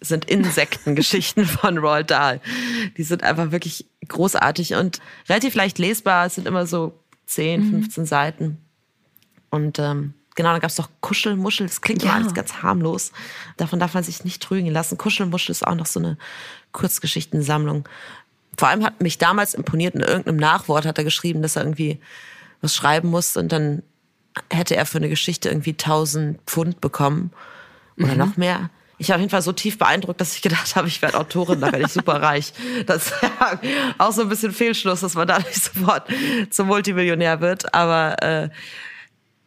[0.00, 2.40] sind Insektengeschichten von Roald Dahl.
[2.96, 6.26] Die sind einfach wirklich großartig und relativ leicht lesbar.
[6.26, 8.58] Es sind immer so 10, 15 Seiten.
[9.50, 11.66] Und ähm, genau, dann gab es doch Kuschelmuschel.
[11.66, 12.14] Das klingt ja Ja.
[12.14, 13.12] alles ganz harmlos.
[13.58, 14.96] Davon darf man sich nicht trügen lassen.
[14.96, 16.16] Kuschelmuschel ist auch noch so eine
[16.72, 17.86] Kurzgeschichtensammlung.
[18.56, 22.00] Vor allem hat mich damals imponiert, in irgendeinem Nachwort hat er geschrieben, dass er irgendwie
[22.60, 23.82] was schreiben muss und dann
[24.50, 27.32] hätte er für eine Geschichte irgendwie 1000 Pfund bekommen
[27.98, 28.70] oder noch mehr.
[29.00, 31.60] Ich war auf jeden Fall so tief beeindruckt, dass ich gedacht habe, ich werde Autorin,
[31.60, 32.52] da werde ich super reich.
[32.86, 33.60] Das ist ja
[33.98, 36.08] auch so ein bisschen Fehlschluss, dass man dadurch sofort
[36.50, 37.72] zum Multimillionär wird.
[37.74, 38.48] Aber äh,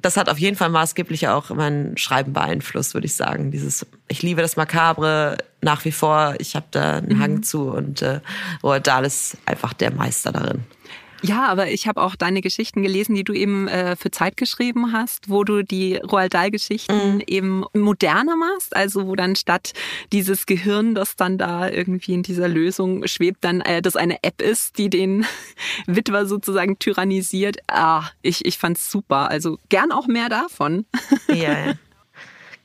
[0.02, 3.52] das hat auf jeden Fall maßgeblich auch mein Schreiben beeinflusst, würde ich sagen.
[3.52, 6.36] Dieses, ich liebe das Makabre nach wie vor.
[6.39, 8.20] Ich habe da einen Hang zu und äh,
[8.64, 10.64] Roald Dahl ist einfach der Meister darin.
[11.22, 14.91] Ja, aber ich habe auch deine Geschichten gelesen, die du eben äh, für Zeit geschrieben
[14.91, 17.24] hast, wo du die Roald Dahl-Geschichten Mhm.
[17.28, 19.74] eben moderner machst, also wo dann statt
[20.11, 24.41] dieses Gehirn, das dann da irgendwie in dieser Lösung schwebt, dann äh, das eine App
[24.41, 25.26] ist, die den
[25.88, 27.57] Witwer sozusagen tyrannisiert.
[27.67, 29.30] Ah, ich, ich fand's super.
[29.30, 30.86] Also gern auch mehr davon.
[31.28, 31.36] Ja,
[31.67, 31.74] ja.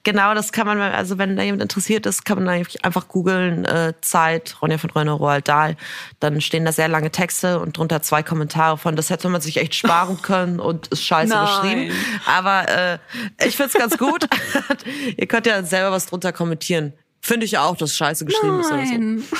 [0.06, 3.92] Genau, das kann man, also wenn da jemand interessiert ist, kann man einfach googeln, äh,
[4.02, 5.76] Zeit, Ronja von Reuner, Roald Dahl.
[6.20, 9.56] Dann stehen da sehr lange Texte und drunter zwei Kommentare von, das hätte man sich
[9.56, 11.46] echt sparen können und ist scheiße Nein.
[11.46, 11.92] geschrieben.
[12.24, 12.98] Aber äh,
[13.44, 14.28] ich find's ganz gut.
[15.16, 16.92] Ihr könnt ja selber was drunter kommentieren.
[17.20, 19.36] Finde ich auch, dass scheiße geschrieben ist oder so.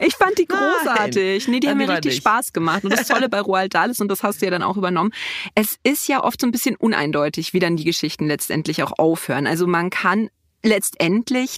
[0.00, 0.08] Nein.
[0.08, 0.58] Ich fand die Nein.
[0.58, 1.48] großartig.
[1.48, 2.22] Nee, die haben mir richtig nicht.
[2.22, 2.84] Spaß gemacht.
[2.84, 5.12] Und das Tolle bei Roald Dahl ist, und das hast du ja dann auch übernommen,
[5.54, 9.46] es ist ja oft so ein bisschen uneindeutig, wie dann die Geschichten letztendlich auch aufhören.
[9.46, 10.30] Also man kann
[10.62, 11.56] letztendlich,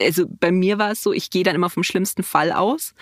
[0.00, 2.94] also bei mir war es so, ich gehe dann immer vom schlimmsten Fall aus.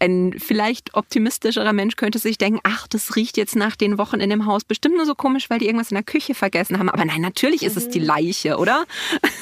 [0.00, 4.30] Ein vielleicht optimistischerer Mensch könnte sich denken, ach, das riecht jetzt nach den Wochen in
[4.30, 6.88] dem Haus bestimmt nur so komisch, weil die irgendwas in der Küche vergessen haben.
[6.88, 8.86] Aber nein, natürlich ist es die Leiche, oder?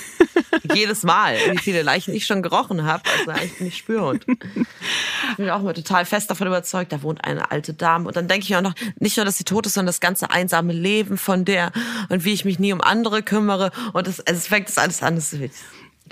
[0.74, 3.02] Jedes Mal, wie viele Leichen ich schon gerochen habe.
[3.18, 4.26] Also eigentlich bin ich Spürhund.
[4.28, 8.06] Ich bin auch immer total fest davon überzeugt, da wohnt eine alte Dame.
[8.08, 10.30] Und dann denke ich auch noch, nicht nur, dass sie tot ist, sondern das ganze
[10.30, 11.72] einsame Leben von der
[12.08, 13.70] und wie ich mich nie um andere kümmere.
[13.92, 15.16] Und das, also es fängt das alles an.
[15.16, 15.50] Das ist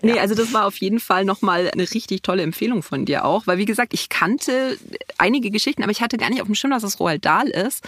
[0.03, 3.47] Nee, also das war auf jeden Fall nochmal eine richtig tolle Empfehlung von dir auch.
[3.47, 4.77] Weil wie gesagt, ich kannte
[5.19, 7.85] einige Geschichten, aber ich hatte gar nicht auf dem Schirm, dass das Roald Dahl ist.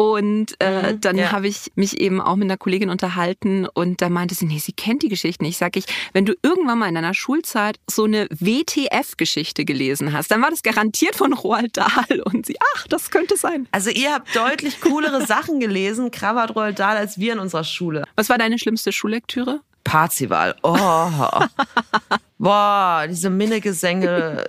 [0.00, 1.30] Und äh, mhm, dann ja.
[1.30, 4.72] habe ich mich eben auch mit einer Kollegin unterhalten und da meinte sie, nee, sie
[4.72, 5.58] kennt die Geschichten nicht.
[5.58, 10.40] Sag ich, wenn du irgendwann mal in deiner Schulzeit so eine WTF-Geschichte gelesen hast, dann
[10.40, 12.22] war das garantiert von Roald Dahl.
[12.24, 13.68] Und sie, ach, das könnte sein.
[13.72, 18.04] Also ihr habt deutlich coolere Sachen gelesen, Kravat Roald Dahl, als wir in unserer Schule.
[18.16, 19.60] Was war deine schlimmste Schullektüre?
[19.90, 20.54] Parzival.
[20.62, 20.76] Oh.
[22.38, 24.46] Boah, diese Minnegesänge,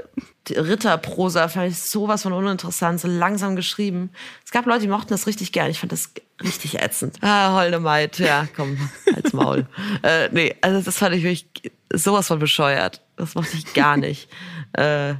[0.47, 4.11] Ritterprosa fand ich sowas von uninteressant, so langsam geschrieben.
[4.45, 5.71] Es gab Leute, die mochten das richtig gern.
[5.71, 6.11] Ich fand das
[6.43, 7.17] richtig ätzend.
[7.21, 8.77] Ah, holde Maid, ja, komm,
[9.15, 9.65] als Maul.
[10.03, 13.01] äh, nee, also das fand ich wirklich sowas von bescheuert.
[13.17, 14.29] Das mochte ich gar nicht.
[14.73, 15.15] äh,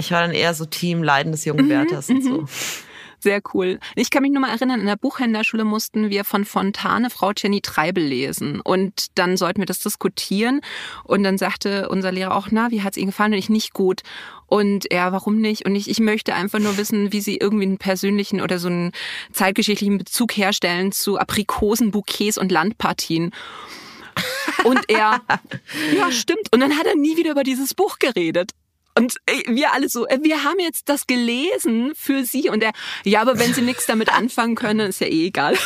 [0.00, 2.46] ich war dann eher so Team Leiden des jungen Werthers mhm, und so.
[3.20, 3.80] Sehr cool.
[3.96, 7.60] Ich kann mich nur mal erinnern, in der Buchhändlerschule mussten wir von Fontane Frau Jenny
[7.60, 8.60] Treibel lesen.
[8.60, 10.60] Und dann sollten wir das diskutieren.
[11.02, 13.32] Und dann sagte unser Lehrer auch, na, wie hat's Ihnen gefallen?
[13.32, 14.02] Und ich nicht gut.
[14.46, 15.66] Und er, warum nicht?
[15.66, 18.92] Und ich, ich möchte einfach nur wissen, wie Sie irgendwie einen persönlichen oder so einen
[19.32, 23.32] zeitgeschichtlichen Bezug herstellen zu Aprikosenbouquets und Landpartien.
[24.64, 25.20] Und er,
[25.96, 26.52] ja, stimmt.
[26.52, 28.52] Und dann hat er nie wieder über dieses Buch geredet.
[28.98, 32.48] Und äh, wir alle so, äh, wir haben jetzt das gelesen für Sie.
[32.48, 32.72] Und er,
[33.04, 35.56] ja, aber wenn Sie nichts damit anfangen können, ist ja eh egal.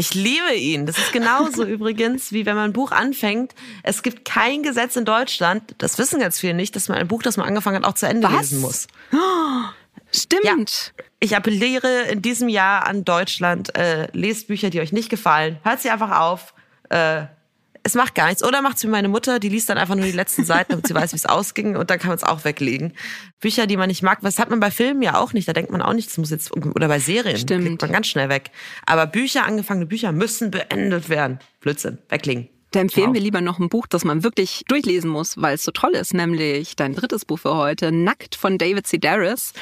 [0.00, 0.86] Ich liebe ihn.
[0.86, 3.56] Das ist genauso übrigens, wie wenn man ein Buch anfängt.
[3.82, 7.20] Es gibt kein Gesetz in Deutschland, das wissen ganz viele nicht, dass man ein Buch,
[7.20, 8.52] das man angefangen hat, auch zu Ende Was?
[8.52, 8.86] lesen muss.
[10.14, 10.44] Stimmt.
[10.44, 11.04] Ja.
[11.18, 15.58] Ich appelliere in diesem Jahr an Deutschland, äh, lest Bücher, die euch nicht gefallen.
[15.64, 16.54] Hört sie einfach auf.
[16.90, 17.24] Äh,
[17.88, 18.44] es macht gar nichts.
[18.44, 20.86] Oder macht es wie meine Mutter, die liest dann einfach nur die letzten Seiten, damit
[20.86, 22.92] sie weiß, wie es ausging und dann kann man es auch weglegen.
[23.40, 25.48] Bücher, die man nicht mag, was hat man bei Filmen ja auch nicht.
[25.48, 27.66] Da denkt man auch nicht, das muss jetzt, oder bei Serien, Stimmt.
[27.66, 28.50] kriegt man ganz schnell weg.
[28.86, 31.38] Aber Bücher, angefangene Bücher müssen beendet werden.
[31.60, 32.48] Blödsinn, weglegen.
[32.72, 33.14] Da empfehlen wow.
[33.14, 36.12] wir lieber noch ein Buch, das man wirklich durchlesen muss, weil es so toll ist,
[36.12, 39.54] nämlich dein drittes Buch für heute, Nackt von David Sedaris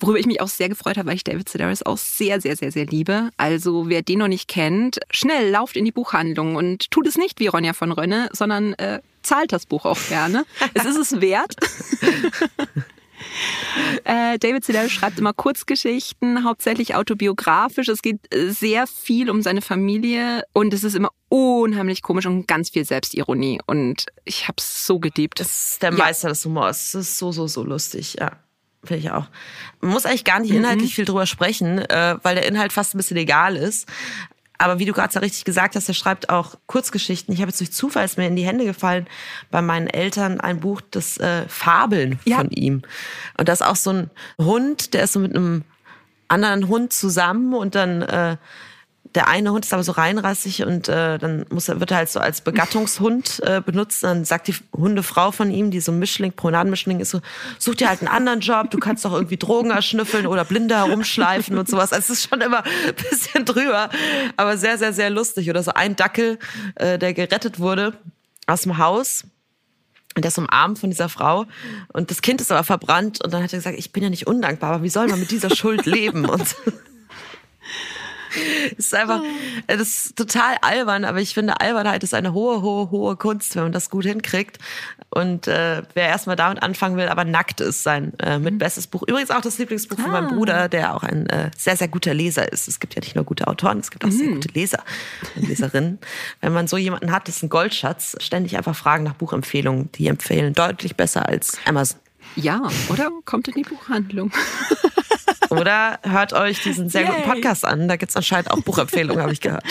[0.00, 2.72] worüber ich mich auch sehr gefreut habe, weil ich David Sedaris auch sehr, sehr, sehr,
[2.72, 3.30] sehr liebe.
[3.36, 7.40] Also wer den noch nicht kennt, schnell lauft in die Buchhandlung und tut es nicht
[7.40, 10.44] wie Ronja von Rönne, sondern äh, zahlt das Buch auch gerne.
[10.74, 11.56] es ist es wert.
[14.04, 17.88] Äh, David Sedaris schreibt immer Kurzgeschichten, hauptsächlich autobiografisch.
[17.88, 22.46] Es geht äh, sehr viel um seine Familie und es ist immer unheimlich komisch und
[22.46, 23.60] ganz viel Selbstironie.
[23.66, 25.40] Und ich habe es so gediebt.
[25.40, 26.32] Das ist der Meister ja.
[26.32, 26.92] des Humors.
[26.92, 28.32] Das ist so, so, so lustig, ja.
[28.84, 29.26] Finde ich auch.
[29.80, 30.58] Man muss eigentlich gar nicht mhm.
[30.58, 30.94] inhaltlich mhm.
[30.94, 33.88] viel drüber sprechen, äh, weil der Inhalt fast ein bisschen egal ist.
[34.56, 37.34] Aber wie du gerade so richtig gesagt hast, er schreibt auch Kurzgeschichten.
[37.34, 39.06] Ich habe jetzt durch Zufall ist mir in die Hände gefallen
[39.50, 42.36] bei meinen Eltern ein Buch, das äh, Fabeln ja.
[42.36, 42.82] von ihm.
[43.36, 45.64] Und da ist auch so ein Hund, der ist so mit einem
[46.28, 48.36] anderen Hund zusammen und dann äh,
[49.14, 52.10] der eine Hund ist aber so reinrassig und äh, dann muss er, wird er halt
[52.10, 54.02] so als Begattungshund äh, benutzt.
[54.02, 57.20] Dann sagt die Hundefrau von ihm, die so Mischling, Promenadenmischling ist so,
[57.58, 61.56] such dir halt einen anderen Job, du kannst doch irgendwie Drogen erschnüffeln oder Blinde herumschleifen
[61.58, 61.92] und sowas.
[61.92, 63.88] Also es ist schon immer ein bisschen drüber,
[64.36, 65.48] aber sehr, sehr, sehr lustig.
[65.48, 66.38] Oder so ein Dackel,
[66.74, 67.94] äh, der gerettet wurde
[68.46, 69.24] aus dem Haus.
[70.16, 71.46] Und der ist umarmt von dieser Frau
[71.92, 74.28] und das Kind ist aber verbrannt und dann hat er gesagt, ich bin ja nicht
[74.28, 76.24] undankbar, aber wie soll man mit dieser Schuld leben?
[76.24, 76.54] Und
[78.72, 79.22] es ist einfach,
[79.66, 83.64] das ist total albern, aber ich finde, Albernheit ist eine hohe, hohe, hohe Kunst, wenn
[83.64, 84.58] man das gut hinkriegt.
[85.10, 89.02] Und äh, wer erstmal damit anfangen will, aber nackt ist sein äh, mitbestes Buch.
[89.06, 90.02] Übrigens auch das Lieblingsbuch ah.
[90.02, 90.34] von meinem ah.
[90.34, 92.66] Bruder, der auch ein äh, sehr, sehr guter Leser ist.
[92.66, 94.18] Es gibt ja nicht nur gute Autoren, es gibt auch mhm.
[94.18, 94.82] sehr gute Leser
[95.36, 95.98] und Leserinnen.
[96.40, 98.16] wenn man so jemanden hat, das ist ein Goldschatz.
[98.20, 99.90] Ständig einfach fragen nach Buchempfehlungen.
[99.92, 101.98] Die empfehlen deutlich besser als Amazon.
[102.36, 104.32] Ja, oder kommt in die Buchhandlung.
[105.58, 107.10] Oder hört euch diesen sehr Yay.
[107.10, 107.88] guten Podcast an.
[107.88, 109.64] Da gibt es anscheinend auch Buchempfehlungen, habe ich gehört.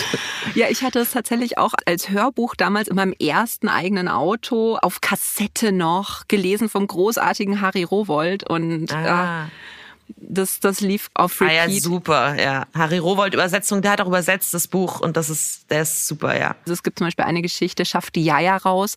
[0.54, 5.00] Ja, ich hatte es tatsächlich auch als Hörbuch damals in meinem ersten eigenen Auto auf
[5.00, 8.48] Kassette noch gelesen vom großartigen Harry Rowold.
[8.48, 9.44] Und ah.
[9.44, 9.48] äh,
[10.16, 11.60] das, das lief auf Repeat.
[11.60, 12.66] Ah ja, super, ja.
[12.74, 16.38] Harry Rowold Übersetzung, der hat auch übersetzt das Buch und das ist, der ist super,
[16.38, 16.56] ja.
[16.62, 18.96] Also es gibt zum Beispiel eine Geschichte, schafft die Jaja raus,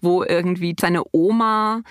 [0.00, 1.82] wo irgendwie seine Oma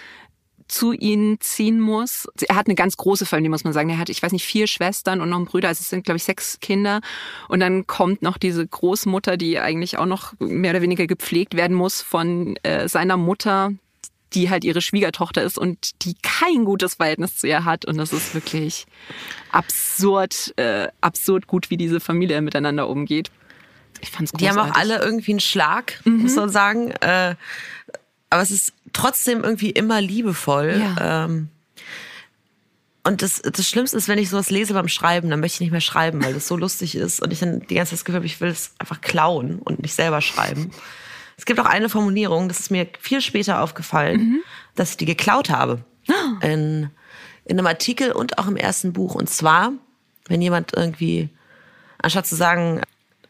[0.71, 2.29] zu ihnen ziehen muss.
[2.47, 3.89] Er hat eine ganz große Familie, muss man sagen.
[3.89, 5.67] Er hat, ich weiß nicht, vier Schwestern und noch einen Bruder.
[5.67, 7.01] Also es sind, glaube ich, sechs Kinder.
[7.49, 11.75] Und dann kommt noch diese Großmutter, die eigentlich auch noch mehr oder weniger gepflegt werden
[11.75, 13.73] muss von äh, seiner Mutter,
[14.33, 17.83] die halt ihre Schwiegertochter ist und die kein gutes Verhältnis zu ihr hat.
[17.83, 18.85] Und das ist wirklich
[19.51, 23.29] absurd, äh, absurd gut, wie diese Familie miteinander umgeht.
[23.99, 26.23] Ich fand's Die haben auch alle irgendwie einen Schlag, Mhm.
[26.23, 26.91] muss man sagen.
[27.01, 27.35] Äh,
[28.31, 30.81] aber es ist trotzdem irgendwie immer liebevoll.
[30.81, 31.25] Ja.
[31.25, 31.49] Ähm,
[33.03, 35.71] und das, das Schlimmste ist, wenn ich sowas lese beim Schreiben, dann möchte ich nicht
[35.71, 38.17] mehr schreiben, weil das so lustig ist und ich dann die ganze Zeit das Gefühl
[38.17, 40.71] habe, ich will es einfach klauen und nicht selber schreiben.
[41.37, 44.39] Es gibt auch eine Formulierung, das ist mir viel später aufgefallen, Mhm.
[44.75, 45.83] dass ich die geklaut habe.
[46.41, 46.89] In,
[47.45, 49.15] in einem Artikel und auch im ersten Buch.
[49.15, 49.71] Und zwar,
[50.27, 51.29] wenn jemand irgendwie,
[52.01, 52.81] anstatt zu sagen,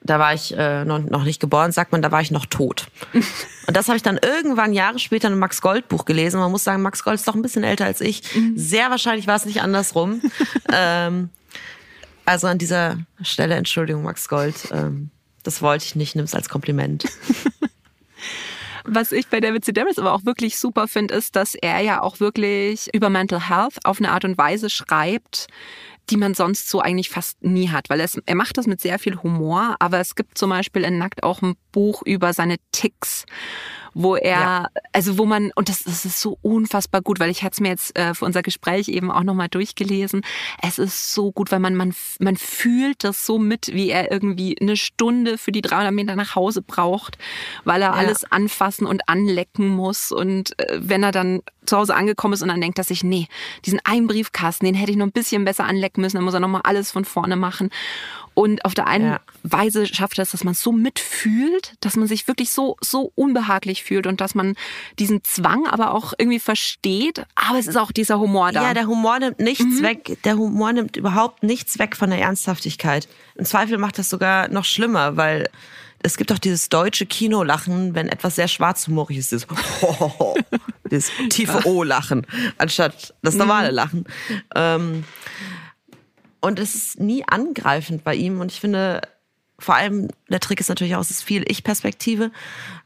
[0.03, 2.87] da war ich äh, noch, noch nicht geboren, sagt man, da war ich noch tot.
[3.13, 6.39] Und das habe ich dann irgendwann Jahre später in einem Max Gold Buch gelesen.
[6.39, 8.23] Man muss sagen, Max Gold ist doch ein bisschen älter als ich.
[8.55, 10.21] Sehr wahrscheinlich war es nicht andersrum.
[10.73, 11.29] ähm,
[12.25, 14.55] also an dieser Stelle Entschuldigung, Max Gold.
[14.71, 15.11] Ähm,
[15.43, 17.05] das wollte ich nicht, nimm es als Kompliment.
[18.83, 22.19] Was ich bei David Sedaris aber auch wirklich super finde, ist, dass er ja auch
[22.19, 25.47] wirklich über Mental Health auf eine Art und Weise schreibt,
[26.11, 28.99] die man sonst so eigentlich fast nie hat, weil es, er macht das mit sehr
[28.99, 33.25] viel Humor, aber es gibt zum Beispiel in Nackt auch ein Buch über seine Ticks,
[33.93, 34.67] wo er, Ja.
[34.93, 37.69] also wo man, und das, das ist so unfassbar gut, weil ich hatte es mir
[37.69, 40.21] jetzt äh, für unser Gespräch eben auch nochmal durchgelesen.
[40.61, 44.57] Es ist so gut, weil man, man, man fühlt das so mit, wie er irgendwie
[44.61, 47.17] eine Stunde für die 300 Meter nach Hause braucht,
[47.65, 47.93] weil er Ja.
[47.93, 50.11] alles anfassen und anlecken muss.
[50.13, 51.41] Und äh, wenn er dann
[51.71, 53.27] zu Hause angekommen ist und dann denkt er sich, nee,
[53.65, 56.39] diesen einen Briefkasten, den hätte ich noch ein bisschen besser anlecken müssen, dann muss er
[56.39, 57.69] nochmal alles von vorne machen.
[58.33, 59.19] Und auf der einen Ja.
[59.43, 63.83] Weise schafft er es, dass man so mitfühlt, dass man sich wirklich so, so unbehaglich
[63.83, 64.55] fühlt und dass man
[64.99, 67.25] diesen Zwang aber auch irgendwie versteht.
[67.35, 68.63] Aber es ist auch dieser Humor da.
[68.63, 70.17] Ja, der Humor nimmt nichts weg.
[70.23, 73.09] Der Humor nimmt überhaupt nichts weg von der Ernsthaftigkeit.
[73.35, 75.49] Im Zweifel macht das sogar noch schlimmer, weil
[76.03, 79.31] es gibt auch dieses deutsche Kinolachen, wenn etwas sehr schwarzhumorig ist.
[79.31, 79.47] Dieses,
[80.91, 82.25] dieses tiefe O-Lachen,
[82.57, 84.05] anstatt das normale Lachen.
[84.55, 85.03] Ähm,
[86.39, 88.39] und es ist nie angreifend bei ihm.
[88.39, 89.01] Und ich finde,
[89.59, 92.31] vor allem, der Trick ist natürlich auch, es ist viel Ich-Perspektive.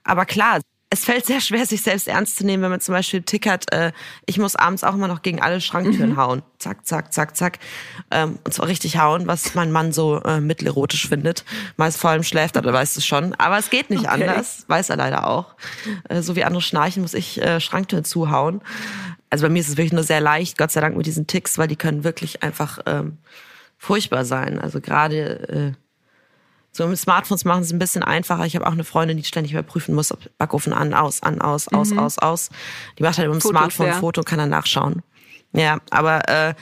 [0.04, 0.60] Aber klar,
[0.96, 3.92] es fällt sehr schwer, sich selbst ernst zu nehmen, wenn man zum Beispiel tickert, äh,
[4.26, 6.42] ich muss abends auch immer noch gegen alle Schranktüren hauen.
[6.58, 7.60] Zack, zack, zack, zack.
[8.12, 11.44] Ähm, und zwar richtig hauen, was mein Mann so äh, mittelerotisch findet.
[11.76, 13.36] Meist vor allem schläft er, da weiß es schon.
[13.36, 14.24] Aber es geht nicht Okay.
[14.24, 15.56] anders, weiß er leider auch.
[16.08, 18.62] Äh, so wie andere schnarchen, muss ich äh, Schranktüren zuhauen.
[19.30, 21.58] Also bei mir ist es wirklich nur sehr leicht, Gott sei Dank mit diesen Ticks,
[21.58, 23.18] weil die können wirklich einfach ähm,
[23.78, 24.60] furchtbar sein.
[24.60, 25.85] Also gerade äh,
[26.76, 28.46] so mit Smartphones machen es ein bisschen einfacher.
[28.46, 31.70] Ich habe auch eine Freundin, die ständig überprüfen muss, ob Backofen an, aus, an, aus,
[31.70, 32.50] aus, aus, aus.
[33.00, 33.94] Die macht halt mit dem Fotos, Smartphone ja.
[33.94, 35.02] ein Foto und kann dann nachschauen.
[35.54, 36.54] Ja, aber äh,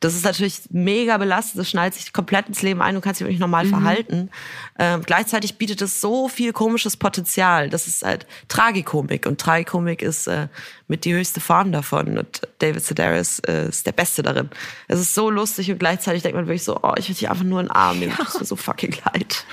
[0.00, 1.60] das ist natürlich mega belastend.
[1.60, 2.94] Das schneidet sich komplett ins Leben ein.
[2.94, 4.30] Du kannst dich wirklich normal verhalten.
[4.78, 7.68] Ähm, gleichzeitig bietet es so viel komisches Potenzial.
[7.68, 9.26] Das ist halt Tragikomik.
[9.26, 10.48] Und Tragikomik ist äh,
[10.90, 12.18] mit die höchste Form davon.
[12.18, 14.50] Und David Sedaris äh, ist der Beste darin.
[14.88, 17.44] Es ist so lustig und gleichzeitig denkt man wirklich so, oh, ich will dich einfach
[17.44, 18.12] nur in den Arm nehmen.
[18.18, 19.46] Das tut mir so fucking leid.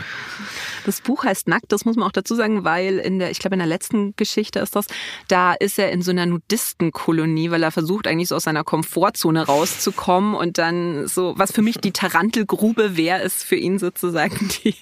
[0.85, 3.55] Das Buch heißt Nackt, das muss man auch dazu sagen, weil in der, ich glaube
[3.55, 4.87] in der letzten Geschichte ist das,
[5.27, 9.45] da ist er in so einer Nudistenkolonie, weil er versucht eigentlich so aus seiner Komfortzone
[9.45, 14.75] rauszukommen und dann so, was für mich die Tarantelgrube wäre, ist für ihn sozusagen die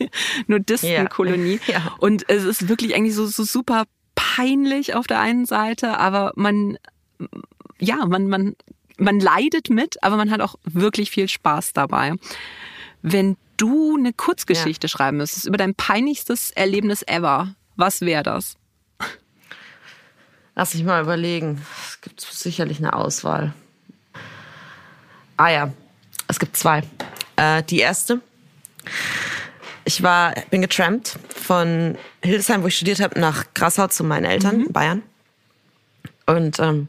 [0.46, 1.60] Nudistenkolonie.
[1.66, 1.74] Ja.
[1.74, 1.96] Ja.
[1.98, 3.86] Und es ist wirklich eigentlich so, so super
[4.36, 6.78] peinlich auf der einen Seite, aber man,
[7.80, 8.56] ja, man, man,
[8.98, 12.14] man leidet mit, aber man hat auch wirklich viel Spaß dabei.
[13.02, 18.56] Wenn du eine Kurzgeschichte schreiben müsstest über dein peinlichstes Erlebnis ever, was wäre das?
[20.56, 21.62] Lass mich mal überlegen.
[21.88, 23.54] Es gibt sicherlich eine Auswahl.
[25.38, 25.74] Ah ja,
[26.28, 26.84] es gibt zwei.
[27.36, 28.22] Äh, die erste.
[29.86, 34.66] Ich war, bin getrampt von Hildesheim, wo ich studiert habe, nach Grassau zu meinen Eltern
[34.66, 35.04] in Bayern.
[36.26, 36.88] Und ähm,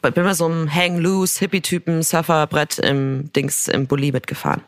[0.00, 4.62] bin mal so einem Hang-Loose, Hippie-Typen, Surferbrett im Dings im Bulli mitgefahren.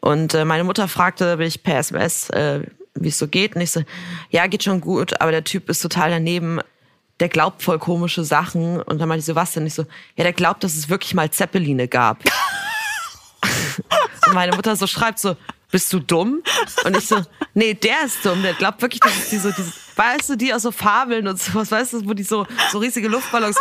[0.00, 2.62] Und äh, meine Mutter fragte mich per SMS, äh,
[2.94, 3.54] wie es so geht.
[3.54, 3.82] Und ich so,
[4.30, 6.58] ja, geht schon gut, aber der Typ ist total daneben.
[7.20, 8.82] Der glaubt voll komische Sachen.
[8.82, 9.66] Und dann meinte ich so, was denn?
[9.66, 9.86] Ich so,
[10.16, 12.24] ja, der glaubt, dass es wirklich mal Zeppeline gab.
[14.26, 15.36] Und meine Mutter so schreibt so,
[15.70, 16.42] bist du dumm?
[16.84, 17.22] Und ich so,
[17.54, 18.42] nee, der ist dumm.
[18.42, 21.40] Der glaubt wirklich, dass es die so, diese, weißt du, die aus so Fabeln und
[21.40, 23.56] sowas, weißt du, wo die so, so riesige Luftballons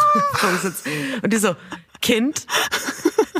[0.62, 0.90] sitzen.
[1.22, 1.56] Und die so,
[2.02, 2.48] Kind,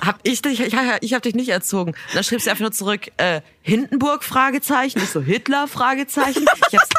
[0.02, 1.92] hab ich dich, ich, ich hab dich nicht erzogen.
[1.92, 5.00] Und dann schrieb sie einfach nur zurück, äh, Hindenburg, Fragezeichen.
[5.00, 6.46] Ich so, Hitler, Fragezeichen.
[6.72, 6.90] Ich hab's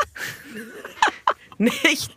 [1.59, 2.11] nicht,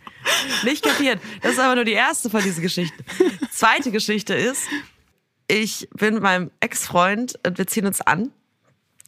[0.63, 1.19] nicht kapiert.
[1.41, 3.03] Das ist aber nur die erste von diesen Geschichten.
[3.51, 4.63] Zweite Geschichte ist,
[5.47, 8.31] ich bin mit meinem Ex-Freund und wir ziehen uns an.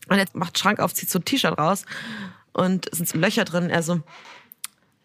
[0.08, 1.86] Und er macht Schrank auf, zieht so ein T-Shirt raus
[2.53, 3.70] und es sind so Löcher drin.
[3.70, 4.01] Er so,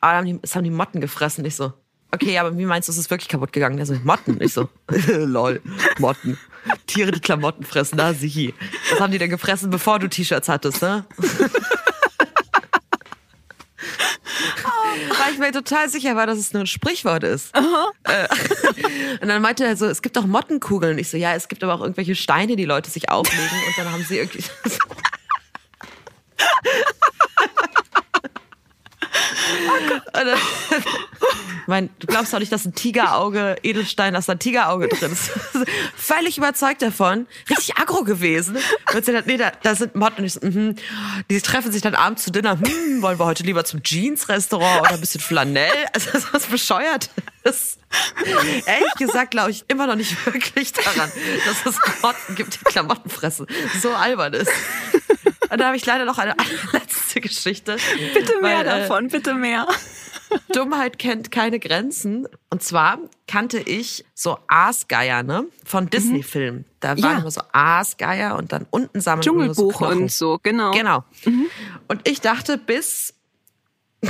[0.01, 1.45] ah, es haben die Motten gefressen.
[1.45, 1.73] Ich so,
[2.13, 3.77] okay, aber wie meinst du, ist es wirklich kaputt gegangen?
[3.77, 4.41] Der so, Motten.
[4.41, 4.69] Ich so,
[5.09, 5.61] lol,
[5.99, 6.39] Motten.
[6.87, 8.55] Tiere, die Klamotten fressen, na sichi.
[8.91, 11.07] Was haben die denn gefressen, bevor du T-Shirts hattest, ne?
[15.33, 17.55] ich mir total sicher war, dass es nur ein Sprichwort ist.
[17.55, 17.61] Äh,
[19.21, 20.99] und dann meinte er so, es gibt auch Mottenkugeln.
[20.99, 23.49] Ich so, ja, es gibt aber auch irgendwelche Steine, die Leute sich auflegen.
[23.67, 24.45] Und dann haben sie irgendwie...
[30.13, 34.89] Dann, ich mein, du glaubst doch nicht, dass ein Tigerauge, Edelstein, dass da ein Tigerauge
[34.89, 35.31] drin ist.
[35.97, 37.27] Völlig überzeugt davon.
[37.49, 38.59] Richtig aggro gewesen.
[38.93, 40.21] Und sie hat, nee, da, da sind Motten.
[40.21, 40.75] Und ich so, mhm.
[41.31, 42.59] Die treffen sich dann abends zu Dinner.
[42.59, 45.71] Hm, wollen wir heute lieber zum Jeans-Restaurant oder ein bisschen Flanell?
[45.93, 47.11] Also, das ist was bescheuert
[47.43, 47.79] ist.
[48.67, 51.11] Ehrlich gesagt glaube ich immer noch nicht wirklich daran,
[51.45, 53.47] dass es Motten gibt, die Klamotten fressen.
[53.81, 54.51] So albern ist.
[55.51, 56.35] Und da habe ich leider noch eine
[56.73, 57.77] letzte Geschichte.
[58.15, 59.67] Bitte mehr weil, äh, davon, bitte mehr.
[60.53, 62.29] Dummheit kennt keine Grenzen.
[62.51, 65.47] Und zwar kannte ich so Aasgeier, ne?
[65.65, 66.65] Von Disney-Filmen.
[66.79, 67.03] Da waren Mhm.
[67.05, 67.19] Ja.
[67.19, 70.03] immer so Aasgeier und dann unten sammeln so Dschungelbuch Knochen.
[70.03, 70.71] und so, genau.
[70.71, 71.05] Genau.
[71.89, 73.15] Und ich dachte bis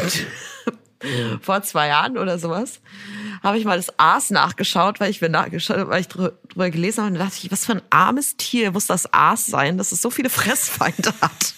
[1.40, 2.80] vor zwei Jahren oder sowas,
[3.42, 7.00] habe ich mal das Aas nachgeschaut, weil ich mir nachgeschaut, weil ich drü- drüber gelesen
[7.04, 9.92] habe und da dachte ich, was für ein armes Tier muss das Aas sein, dass
[9.92, 11.54] es so viele Fressfeinde hat.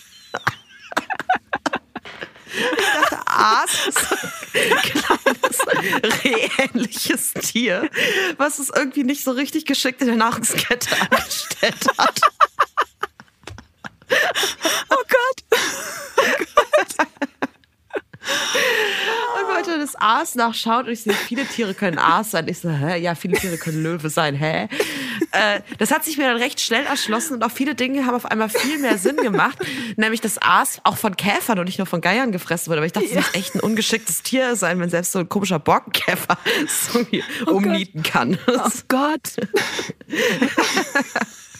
[2.55, 4.15] Ich dachte, Aas ist so
[4.55, 7.89] ein kleines rehähnliches Tier,
[8.37, 12.21] was es irgendwie nicht so richtig geschickt in der Nahrungskette angestellt hat.
[14.91, 15.63] Oh Gott.
[19.41, 22.47] Und wollte das Aas nachschaut und ich sehe, viele Tiere können Aas sein.
[22.49, 22.99] Ich so, hä?
[22.99, 24.69] Ja, viele Tiere können Löwe sein, hä?
[25.33, 28.27] Äh, das hat sich mir dann recht schnell erschlossen und auch viele Dinge haben auf
[28.27, 29.59] einmal viel mehr Sinn gemacht.
[29.97, 32.79] Nämlich, dass Aas auch von Käfern und nicht nur von Geiern gefressen wird.
[32.79, 35.59] Aber ich dachte, es muss echt ein ungeschicktes Tier sein, wenn selbst so ein komischer
[35.59, 38.39] Borkenkäfer es irgendwie umnieten kann.
[38.47, 39.37] Oh Gott.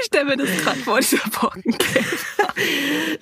[0.00, 2.54] Ich stelle mir das gerade vor, dieser Borkenkäfer.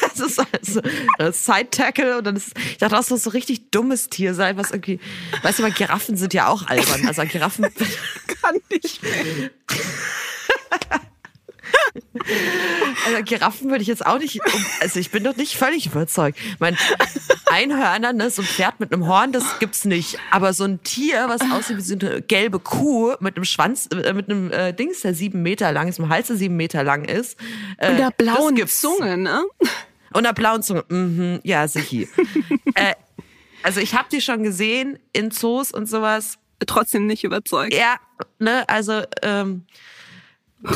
[0.00, 0.82] Das ist also
[1.18, 4.56] ein Side-Tackle und dann ist, ich dachte, das muss so ein richtig dummes Tier sein,
[4.56, 5.00] was irgendwie,
[5.42, 7.06] weißt du, aber Giraffen sind ja auch albern.
[7.06, 7.66] Also Giraffen,
[8.42, 9.00] Kann nicht.
[13.06, 16.38] also Giraffen würde ich jetzt auch nicht, um- also ich bin doch nicht völlig überzeugt.
[16.58, 16.76] Mein
[17.50, 20.18] Einhörner, ne, so ein Pferd mit einem Horn, das gibt's nicht.
[20.30, 24.12] Aber so ein Tier, was aussieht wie so eine gelbe Kuh mit einem Schwanz, äh,
[24.12, 26.82] mit einem äh, Dings, der sieben Meter lang ist, mit einem Hals, der sieben Meter
[26.84, 27.36] lang ist.
[27.78, 28.66] Äh, Und der blauen.
[28.68, 29.42] Zunge, ne?
[30.12, 30.84] Und der blauen Zunge.
[30.88, 32.06] Mhm, ja, sicher.
[32.74, 32.94] äh,
[33.62, 36.38] also ich habe die schon gesehen in Zoos und sowas.
[36.66, 37.74] Trotzdem nicht überzeugt.
[37.74, 37.96] Ja,
[38.38, 39.64] ne, also ähm,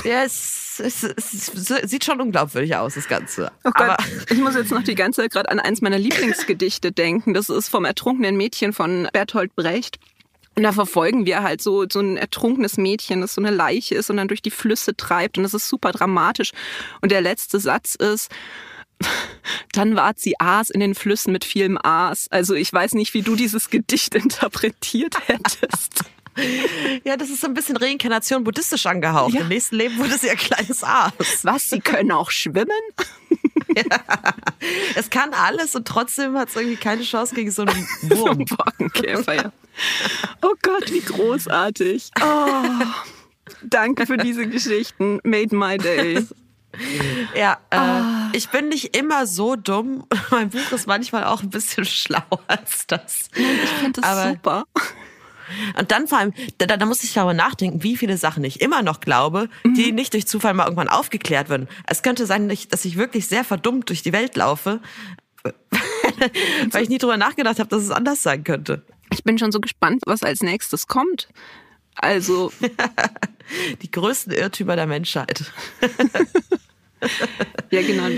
[0.05, 1.53] ja, es, es, es,
[1.91, 3.53] sieht schon unglaubwürdig aus, das Ganze.
[3.65, 3.97] Oh Gott, Aber
[4.31, 7.35] ich muss jetzt noch die ganze Zeit gerade an eins meiner Lieblingsgedichte denken.
[7.35, 9.99] Das ist vom ertrunkenen Mädchen von Bertolt Brecht.
[10.57, 14.09] Und da verfolgen wir halt so, so ein ertrunkenes Mädchen, das so eine Leiche ist
[14.09, 15.37] und dann durch die Flüsse treibt.
[15.37, 16.53] Und das ist super dramatisch.
[17.03, 18.31] Und der letzte Satz ist,
[19.73, 22.29] dann ward sie Aas in den Flüssen mit vielem Aas.
[22.31, 26.05] Also ich weiß nicht, wie du dieses Gedicht interpretiert hättest.
[27.05, 29.35] Ja, das ist so ein bisschen Reinkarnation buddhistisch angehaucht.
[29.35, 29.41] Ja.
[29.43, 31.13] Im nächsten Leben wurde sie ein kleines Aas.
[31.43, 32.71] Was, sie können auch schwimmen?
[34.95, 38.45] Es kann alles und trotzdem hat es irgendwie keine Chance gegen so einen Wurm.
[38.45, 39.53] Borkenkäfer, ja.
[40.43, 42.11] Oh Gott, wie großartig.
[42.23, 42.85] Oh,
[43.63, 45.21] danke für diese Geschichten.
[45.25, 46.27] Made my day.
[47.35, 48.31] Ja, äh, Ah.
[48.33, 50.07] ich bin nicht immer so dumm.
[50.31, 53.29] Mein Buch ist manchmal auch ein bisschen schlauer als das.
[53.35, 54.65] Ich finde das Aber- super.
[55.79, 58.83] Und dann vor allem, da, da muss ich darüber nachdenken, wie viele Sachen ich immer
[58.83, 61.69] noch glaube, die nicht durch Zufall mal irgendwann aufgeklärt werden.
[61.87, 64.81] Es könnte sein, dass ich- dass ich wirklich sehr verdummt durch die Welt laufe,
[66.71, 68.83] weil ich nie drüber nachgedacht habe, dass es anders sein könnte.
[69.13, 71.29] Ich bin schon so gespannt, was als nächstes kommt.
[71.95, 72.53] Also,
[73.83, 75.53] Die größten Irrtümer der Menschheit.
[77.71, 78.09] ja genau.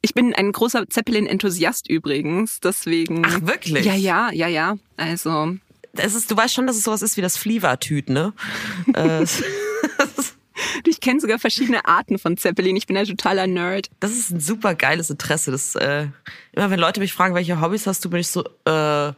[0.00, 3.22] Ich bin ein großer Zeppelin-Enthusiast übrigens, deswegen.
[3.24, 3.84] Ach, wirklich?
[3.84, 4.76] Ja, ja, ja, ja.
[4.96, 5.56] Also,
[5.94, 8.32] Es ist, du weißt schon, dass es sowas ist wie das Flievertüt, ne?
[8.94, 9.26] Äh,
[10.86, 12.76] ich kenne sogar verschiedene Arten von Zeppelin.
[12.76, 13.90] Ich bin ein totaler Nerd.
[14.00, 15.50] Das ist ein super geiles Interesse.
[15.50, 16.08] Das, äh,
[16.52, 19.12] immer wenn Leute mich fragen, welche Hobbys hast du, bin ich so, äh,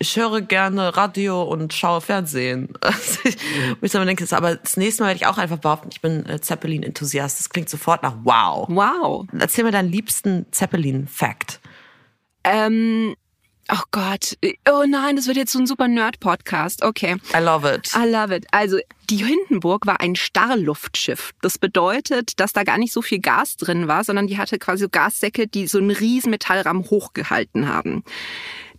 [0.00, 2.72] ich höre gerne Radio und schaue Fernsehen.
[2.80, 3.36] Also ich,
[3.80, 6.24] wo ich dann denke, aber das nächste Mal werde ich auch einfach behaupten, ich bin
[6.26, 7.40] äh, Zeppelin-Enthusiast.
[7.40, 8.68] Das klingt sofort nach wow.
[8.68, 9.26] Wow.
[9.38, 11.60] Erzähl mir deinen liebsten Zeppelin-Fact.
[12.44, 13.14] Ähm,
[13.70, 14.38] Oh Gott.
[14.66, 16.82] Oh nein, das wird jetzt so ein super Nerd-Podcast.
[16.82, 17.16] Okay.
[17.34, 17.90] I love it.
[17.94, 18.46] I love it.
[18.50, 18.78] Also,
[19.10, 21.32] die Hindenburg war ein Starrluftschiff.
[21.42, 24.84] Das bedeutet, dass da gar nicht so viel Gas drin war, sondern die hatte quasi
[24.84, 28.04] so Gassäcke, die so einen riesen Metallrahmen hochgehalten haben.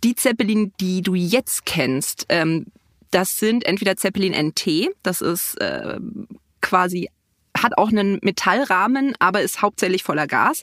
[0.02, 2.66] Die Zeppelin, die du jetzt kennst, ähm,
[3.12, 5.98] das sind entweder Zeppelin NT, das ist äh,
[6.60, 7.10] quasi
[7.58, 10.62] hat auch einen Metallrahmen, aber ist hauptsächlich voller Gas.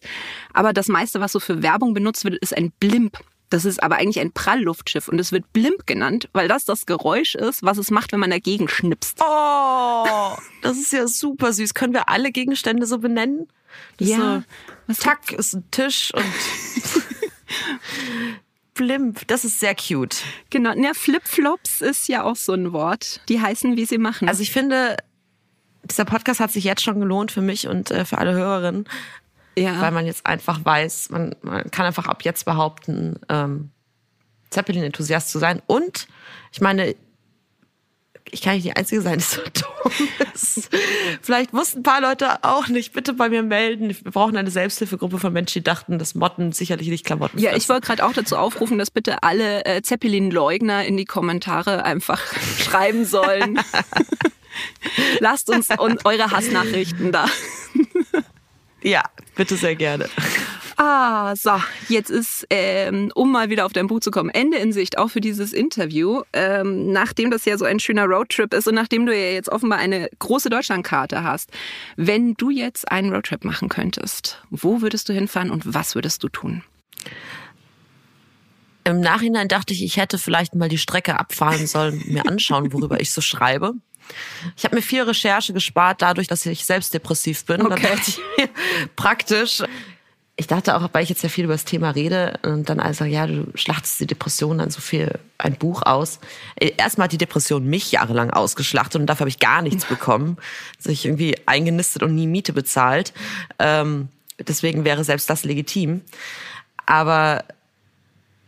[0.54, 3.20] Aber das meiste, was so für Werbung benutzt wird, ist ein Blimp.
[3.50, 7.36] Das ist aber eigentlich ein Prallluftschiff und es wird Blimp genannt, weil das das Geräusch
[7.36, 9.20] ist, was es macht, wenn man dagegen schnipst.
[9.22, 11.74] Oh, das ist ja super süß.
[11.74, 13.48] Können wir alle Gegenstände so benennen?
[13.98, 14.44] Das Ja.
[14.88, 16.26] Ist Tack ist ein Tisch und
[18.74, 19.28] Blimp.
[19.28, 20.18] Das ist sehr cute.
[20.50, 23.22] Genau, ja, Flipflops ist ja auch so ein Wort.
[23.30, 24.28] Die heißen, wie sie machen.
[24.28, 24.98] Also ich finde,
[25.84, 28.88] dieser Podcast hat sich jetzt schon gelohnt für mich und äh, für alle Hörerinnen,
[29.64, 29.82] ja.
[29.82, 33.72] weil man jetzt einfach weiß, man, man kann einfach ab jetzt behaupten, ähm,
[34.50, 35.62] Zeppelin-Enthusiast zu sein.
[35.68, 36.08] Und
[36.52, 36.96] ich meine,
[38.32, 40.70] ich kann nicht die Einzige sein, die so dumm ist.
[41.22, 42.94] Vielleicht wussten ein paar Leute auch nicht.
[42.94, 43.90] Bitte bei mir melden.
[43.90, 47.70] Wir brauchen eine Selbsthilfegruppe von Menschen, die dachten, dass Motten sicherlich nicht Klamotten Ja, ich
[47.70, 52.22] wollte gerade auch dazu aufrufen, dass bitte alle äh, Zeppelin-Leugner in die Kommentare einfach
[52.60, 53.60] schreiben sollen.
[55.20, 57.26] Lasst uns un eure Hassnachrichten da.
[58.88, 59.04] Ja,
[59.36, 60.08] bitte sehr gerne.
[60.78, 61.52] Ah, so,
[61.90, 65.10] jetzt ist, ähm, um mal wieder auf dein Buch zu kommen, Ende in Sicht, auch
[65.10, 66.22] für dieses Interview.
[66.34, 69.80] Ähm, nachdem das ja so ein schöner Roadtrip ist und nachdem du ja jetzt offenbar
[69.80, 71.50] eine große Deutschlandkarte hast,
[71.96, 76.30] wenn du jetzt einen Roadtrip machen könntest, wo würdest du hinfahren und was würdest du
[76.30, 76.64] tun?
[78.84, 83.02] Im Nachhinein dachte ich, ich hätte vielleicht mal die Strecke abfahren sollen, mir anschauen, worüber
[83.02, 83.74] ich so schreibe.
[84.56, 87.62] Ich habe mir viel Recherche gespart, dadurch, dass ich selbst depressiv bin.
[87.62, 87.84] Und Okay.
[87.84, 88.50] Dann dachte ich mir,
[88.96, 89.64] praktisch.
[90.40, 93.06] Ich dachte auch, weil ich jetzt ja viel über das Thema rede und dann also,
[93.06, 96.20] ja, du schlachtest die Depression dann so viel ein Buch aus.
[96.56, 100.38] Äh, Erstmal hat die Depression mich jahrelang ausgeschlachtet und dafür habe ich gar nichts bekommen.
[100.78, 103.14] Also ich irgendwie eingenistet und nie Miete bezahlt.
[103.58, 106.02] Ähm, deswegen wäre selbst das legitim.
[106.86, 107.44] Aber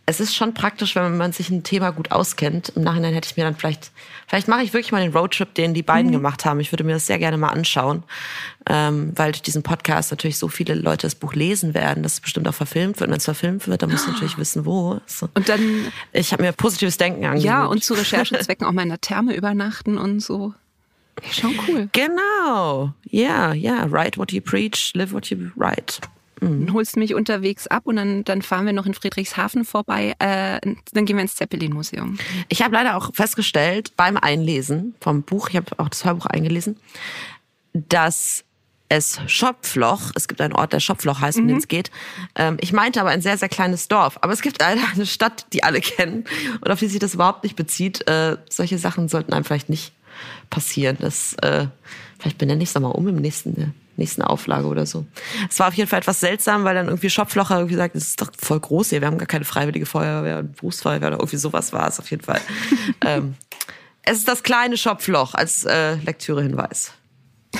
[0.10, 2.70] es ist schon praktisch, wenn man sich ein Thema gut auskennt.
[2.70, 3.92] Im Nachhinein hätte ich mir dann vielleicht,
[4.28, 6.60] vielleicht mache ich wirklich mal den Roadtrip, den die beiden gemacht haben.
[6.60, 8.02] Ich würde mir das sehr gerne mal anschauen,
[8.68, 12.22] ähm, weil durch diesen Podcast natürlich so viele Leute das Buch lesen werden, dass es
[12.22, 13.08] bestimmt auch verfilmt wird.
[13.10, 15.00] Und wenn es verfilmt wird, dann muss ich natürlich wissen, wo.
[15.06, 15.30] So.
[15.36, 15.62] Und dann,
[16.12, 17.44] Ich habe mir positives Denken angewöhnt.
[17.46, 20.56] ja, und zu Recherchezwecken auch mal in der Therme übernachten und so.
[21.32, 21.88] Schon cool.
[21.92, 22.94] Genau.
[23.04, 23.92] Ja, ja.
[23.92, 26.00] Write what you preach, live what you write.
[26.42, 30.14] Dann holst du mich unterwegs ab und dann, dann fahren wir noch in Friedrichshafen vorbei.
[30.20, 30.60] Äh,
[30.94, 32.18] dann gehen wir ins Zeppelin-Museum.
[32.48, 36.78] Ich habe leider auch festgestellt beim Einlesen vom Buch, ich habe auch das Hörbuch eingelesen,
[37.74, 38.44] dass
[38.90, 41.92] es Schopfloch, es gibt einen Ort, der Schopfloch heißt, um den es geht.
[42.36, 44.18] Ähm, ich meinte aber ein sehr, sehr kleines Dorf.
[44.22, 46.26] Aber es gibt leider eine Stadt, die alle kennen
[46.60, 48.08] und auf die sich das überhaupt nicht bezieht.
[48.08, 49.94] Äh, solche Sachen sollten einem vielleicht nicht
[50.50, 50.98] passieren.
[51.00, 51.68] Das, äh,
[52.18, 53.70] vielleicht benenne ich es nochmal um im nächsten, der
[54.00, 55.06] nächsten Auflage oder so.
[55.50, 58.22] Es war auf jeden Fall etwas seltsam, weil dann irgendwie Schopflocher irgendwie sagt, das ist
[58.22, 61.72] doch voll groß hier, wir haben gar keine freiwillige Feuerwehr und Berufsfeuerwehr oder irgendwie sowas
[61.74, 62.42] war es auf jeden Fall.
[63.06, 63.36] ähm,
[64.02, 66.94] es ist das kleine Schopfloch als äh, Lektürehinweis.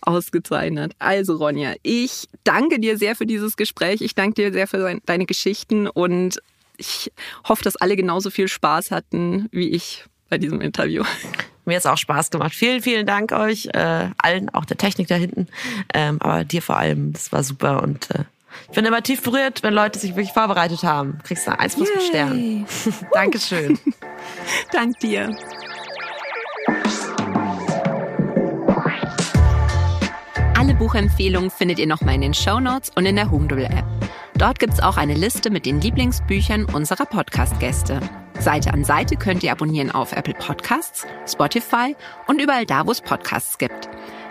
[0.00, 0.94] Ausgezeichnet.
[0.98, 4.00] Also Ronja, ich danke dir sehr für dieses Gespräch.
[4.00, 6.40] Ich danke dir sehr für dein- deine Geschichten und
[6.76, 7.12] ich
[7.48, 11.04] hoffe, dass alle genauso viel Spaß hatten wie ich bei diesem Interview.
[11.64, 12.52] Mir hat's auch Spaß gemacht.
[12.54, 15.48] Vielen, vielen Dank euch, äh, allen, auch der Technik da hinten,
[15.92, 17.12] ähm, aber dir vor allem.
[17.12, 18.24] Das war super und äh,
[18.68, 21.18] ich bin immer tief berührt, wenn Leute sich wirklich vorbereitet haben.
[21.24, 22.08] Kriegst du eine 1 plus Yay.
[22.08, 22.66] Stern.
[23.12, 23.78] Dankeschön.
[24.72, 25.36] Dank dir.
[30.56, 33.84] Alle Buchempfehlungen findet ihr nochmal in den Shownotes und in der Humdubel-App.
[34.36, 38.00] Dort gibt's auch eine Liste mit den Lieblingsbüchern unserer Podcast-Gäste.
[38.40, 41.94] Seite an Seite könnt ihr abonnieren auf Apple Podcasts, Spotify
[42.26, 43.88] und überall da, wo es Podcasts gibt.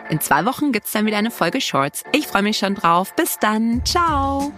[0.09, 2.03] In zwei Wochen gibt's dann wieder eine Folge Shorts.
[2.11, 3.15] Ich freue mich schon drauf.
[3.15, 3.83] Bis dann.
[3.85, 4.51] Ciao.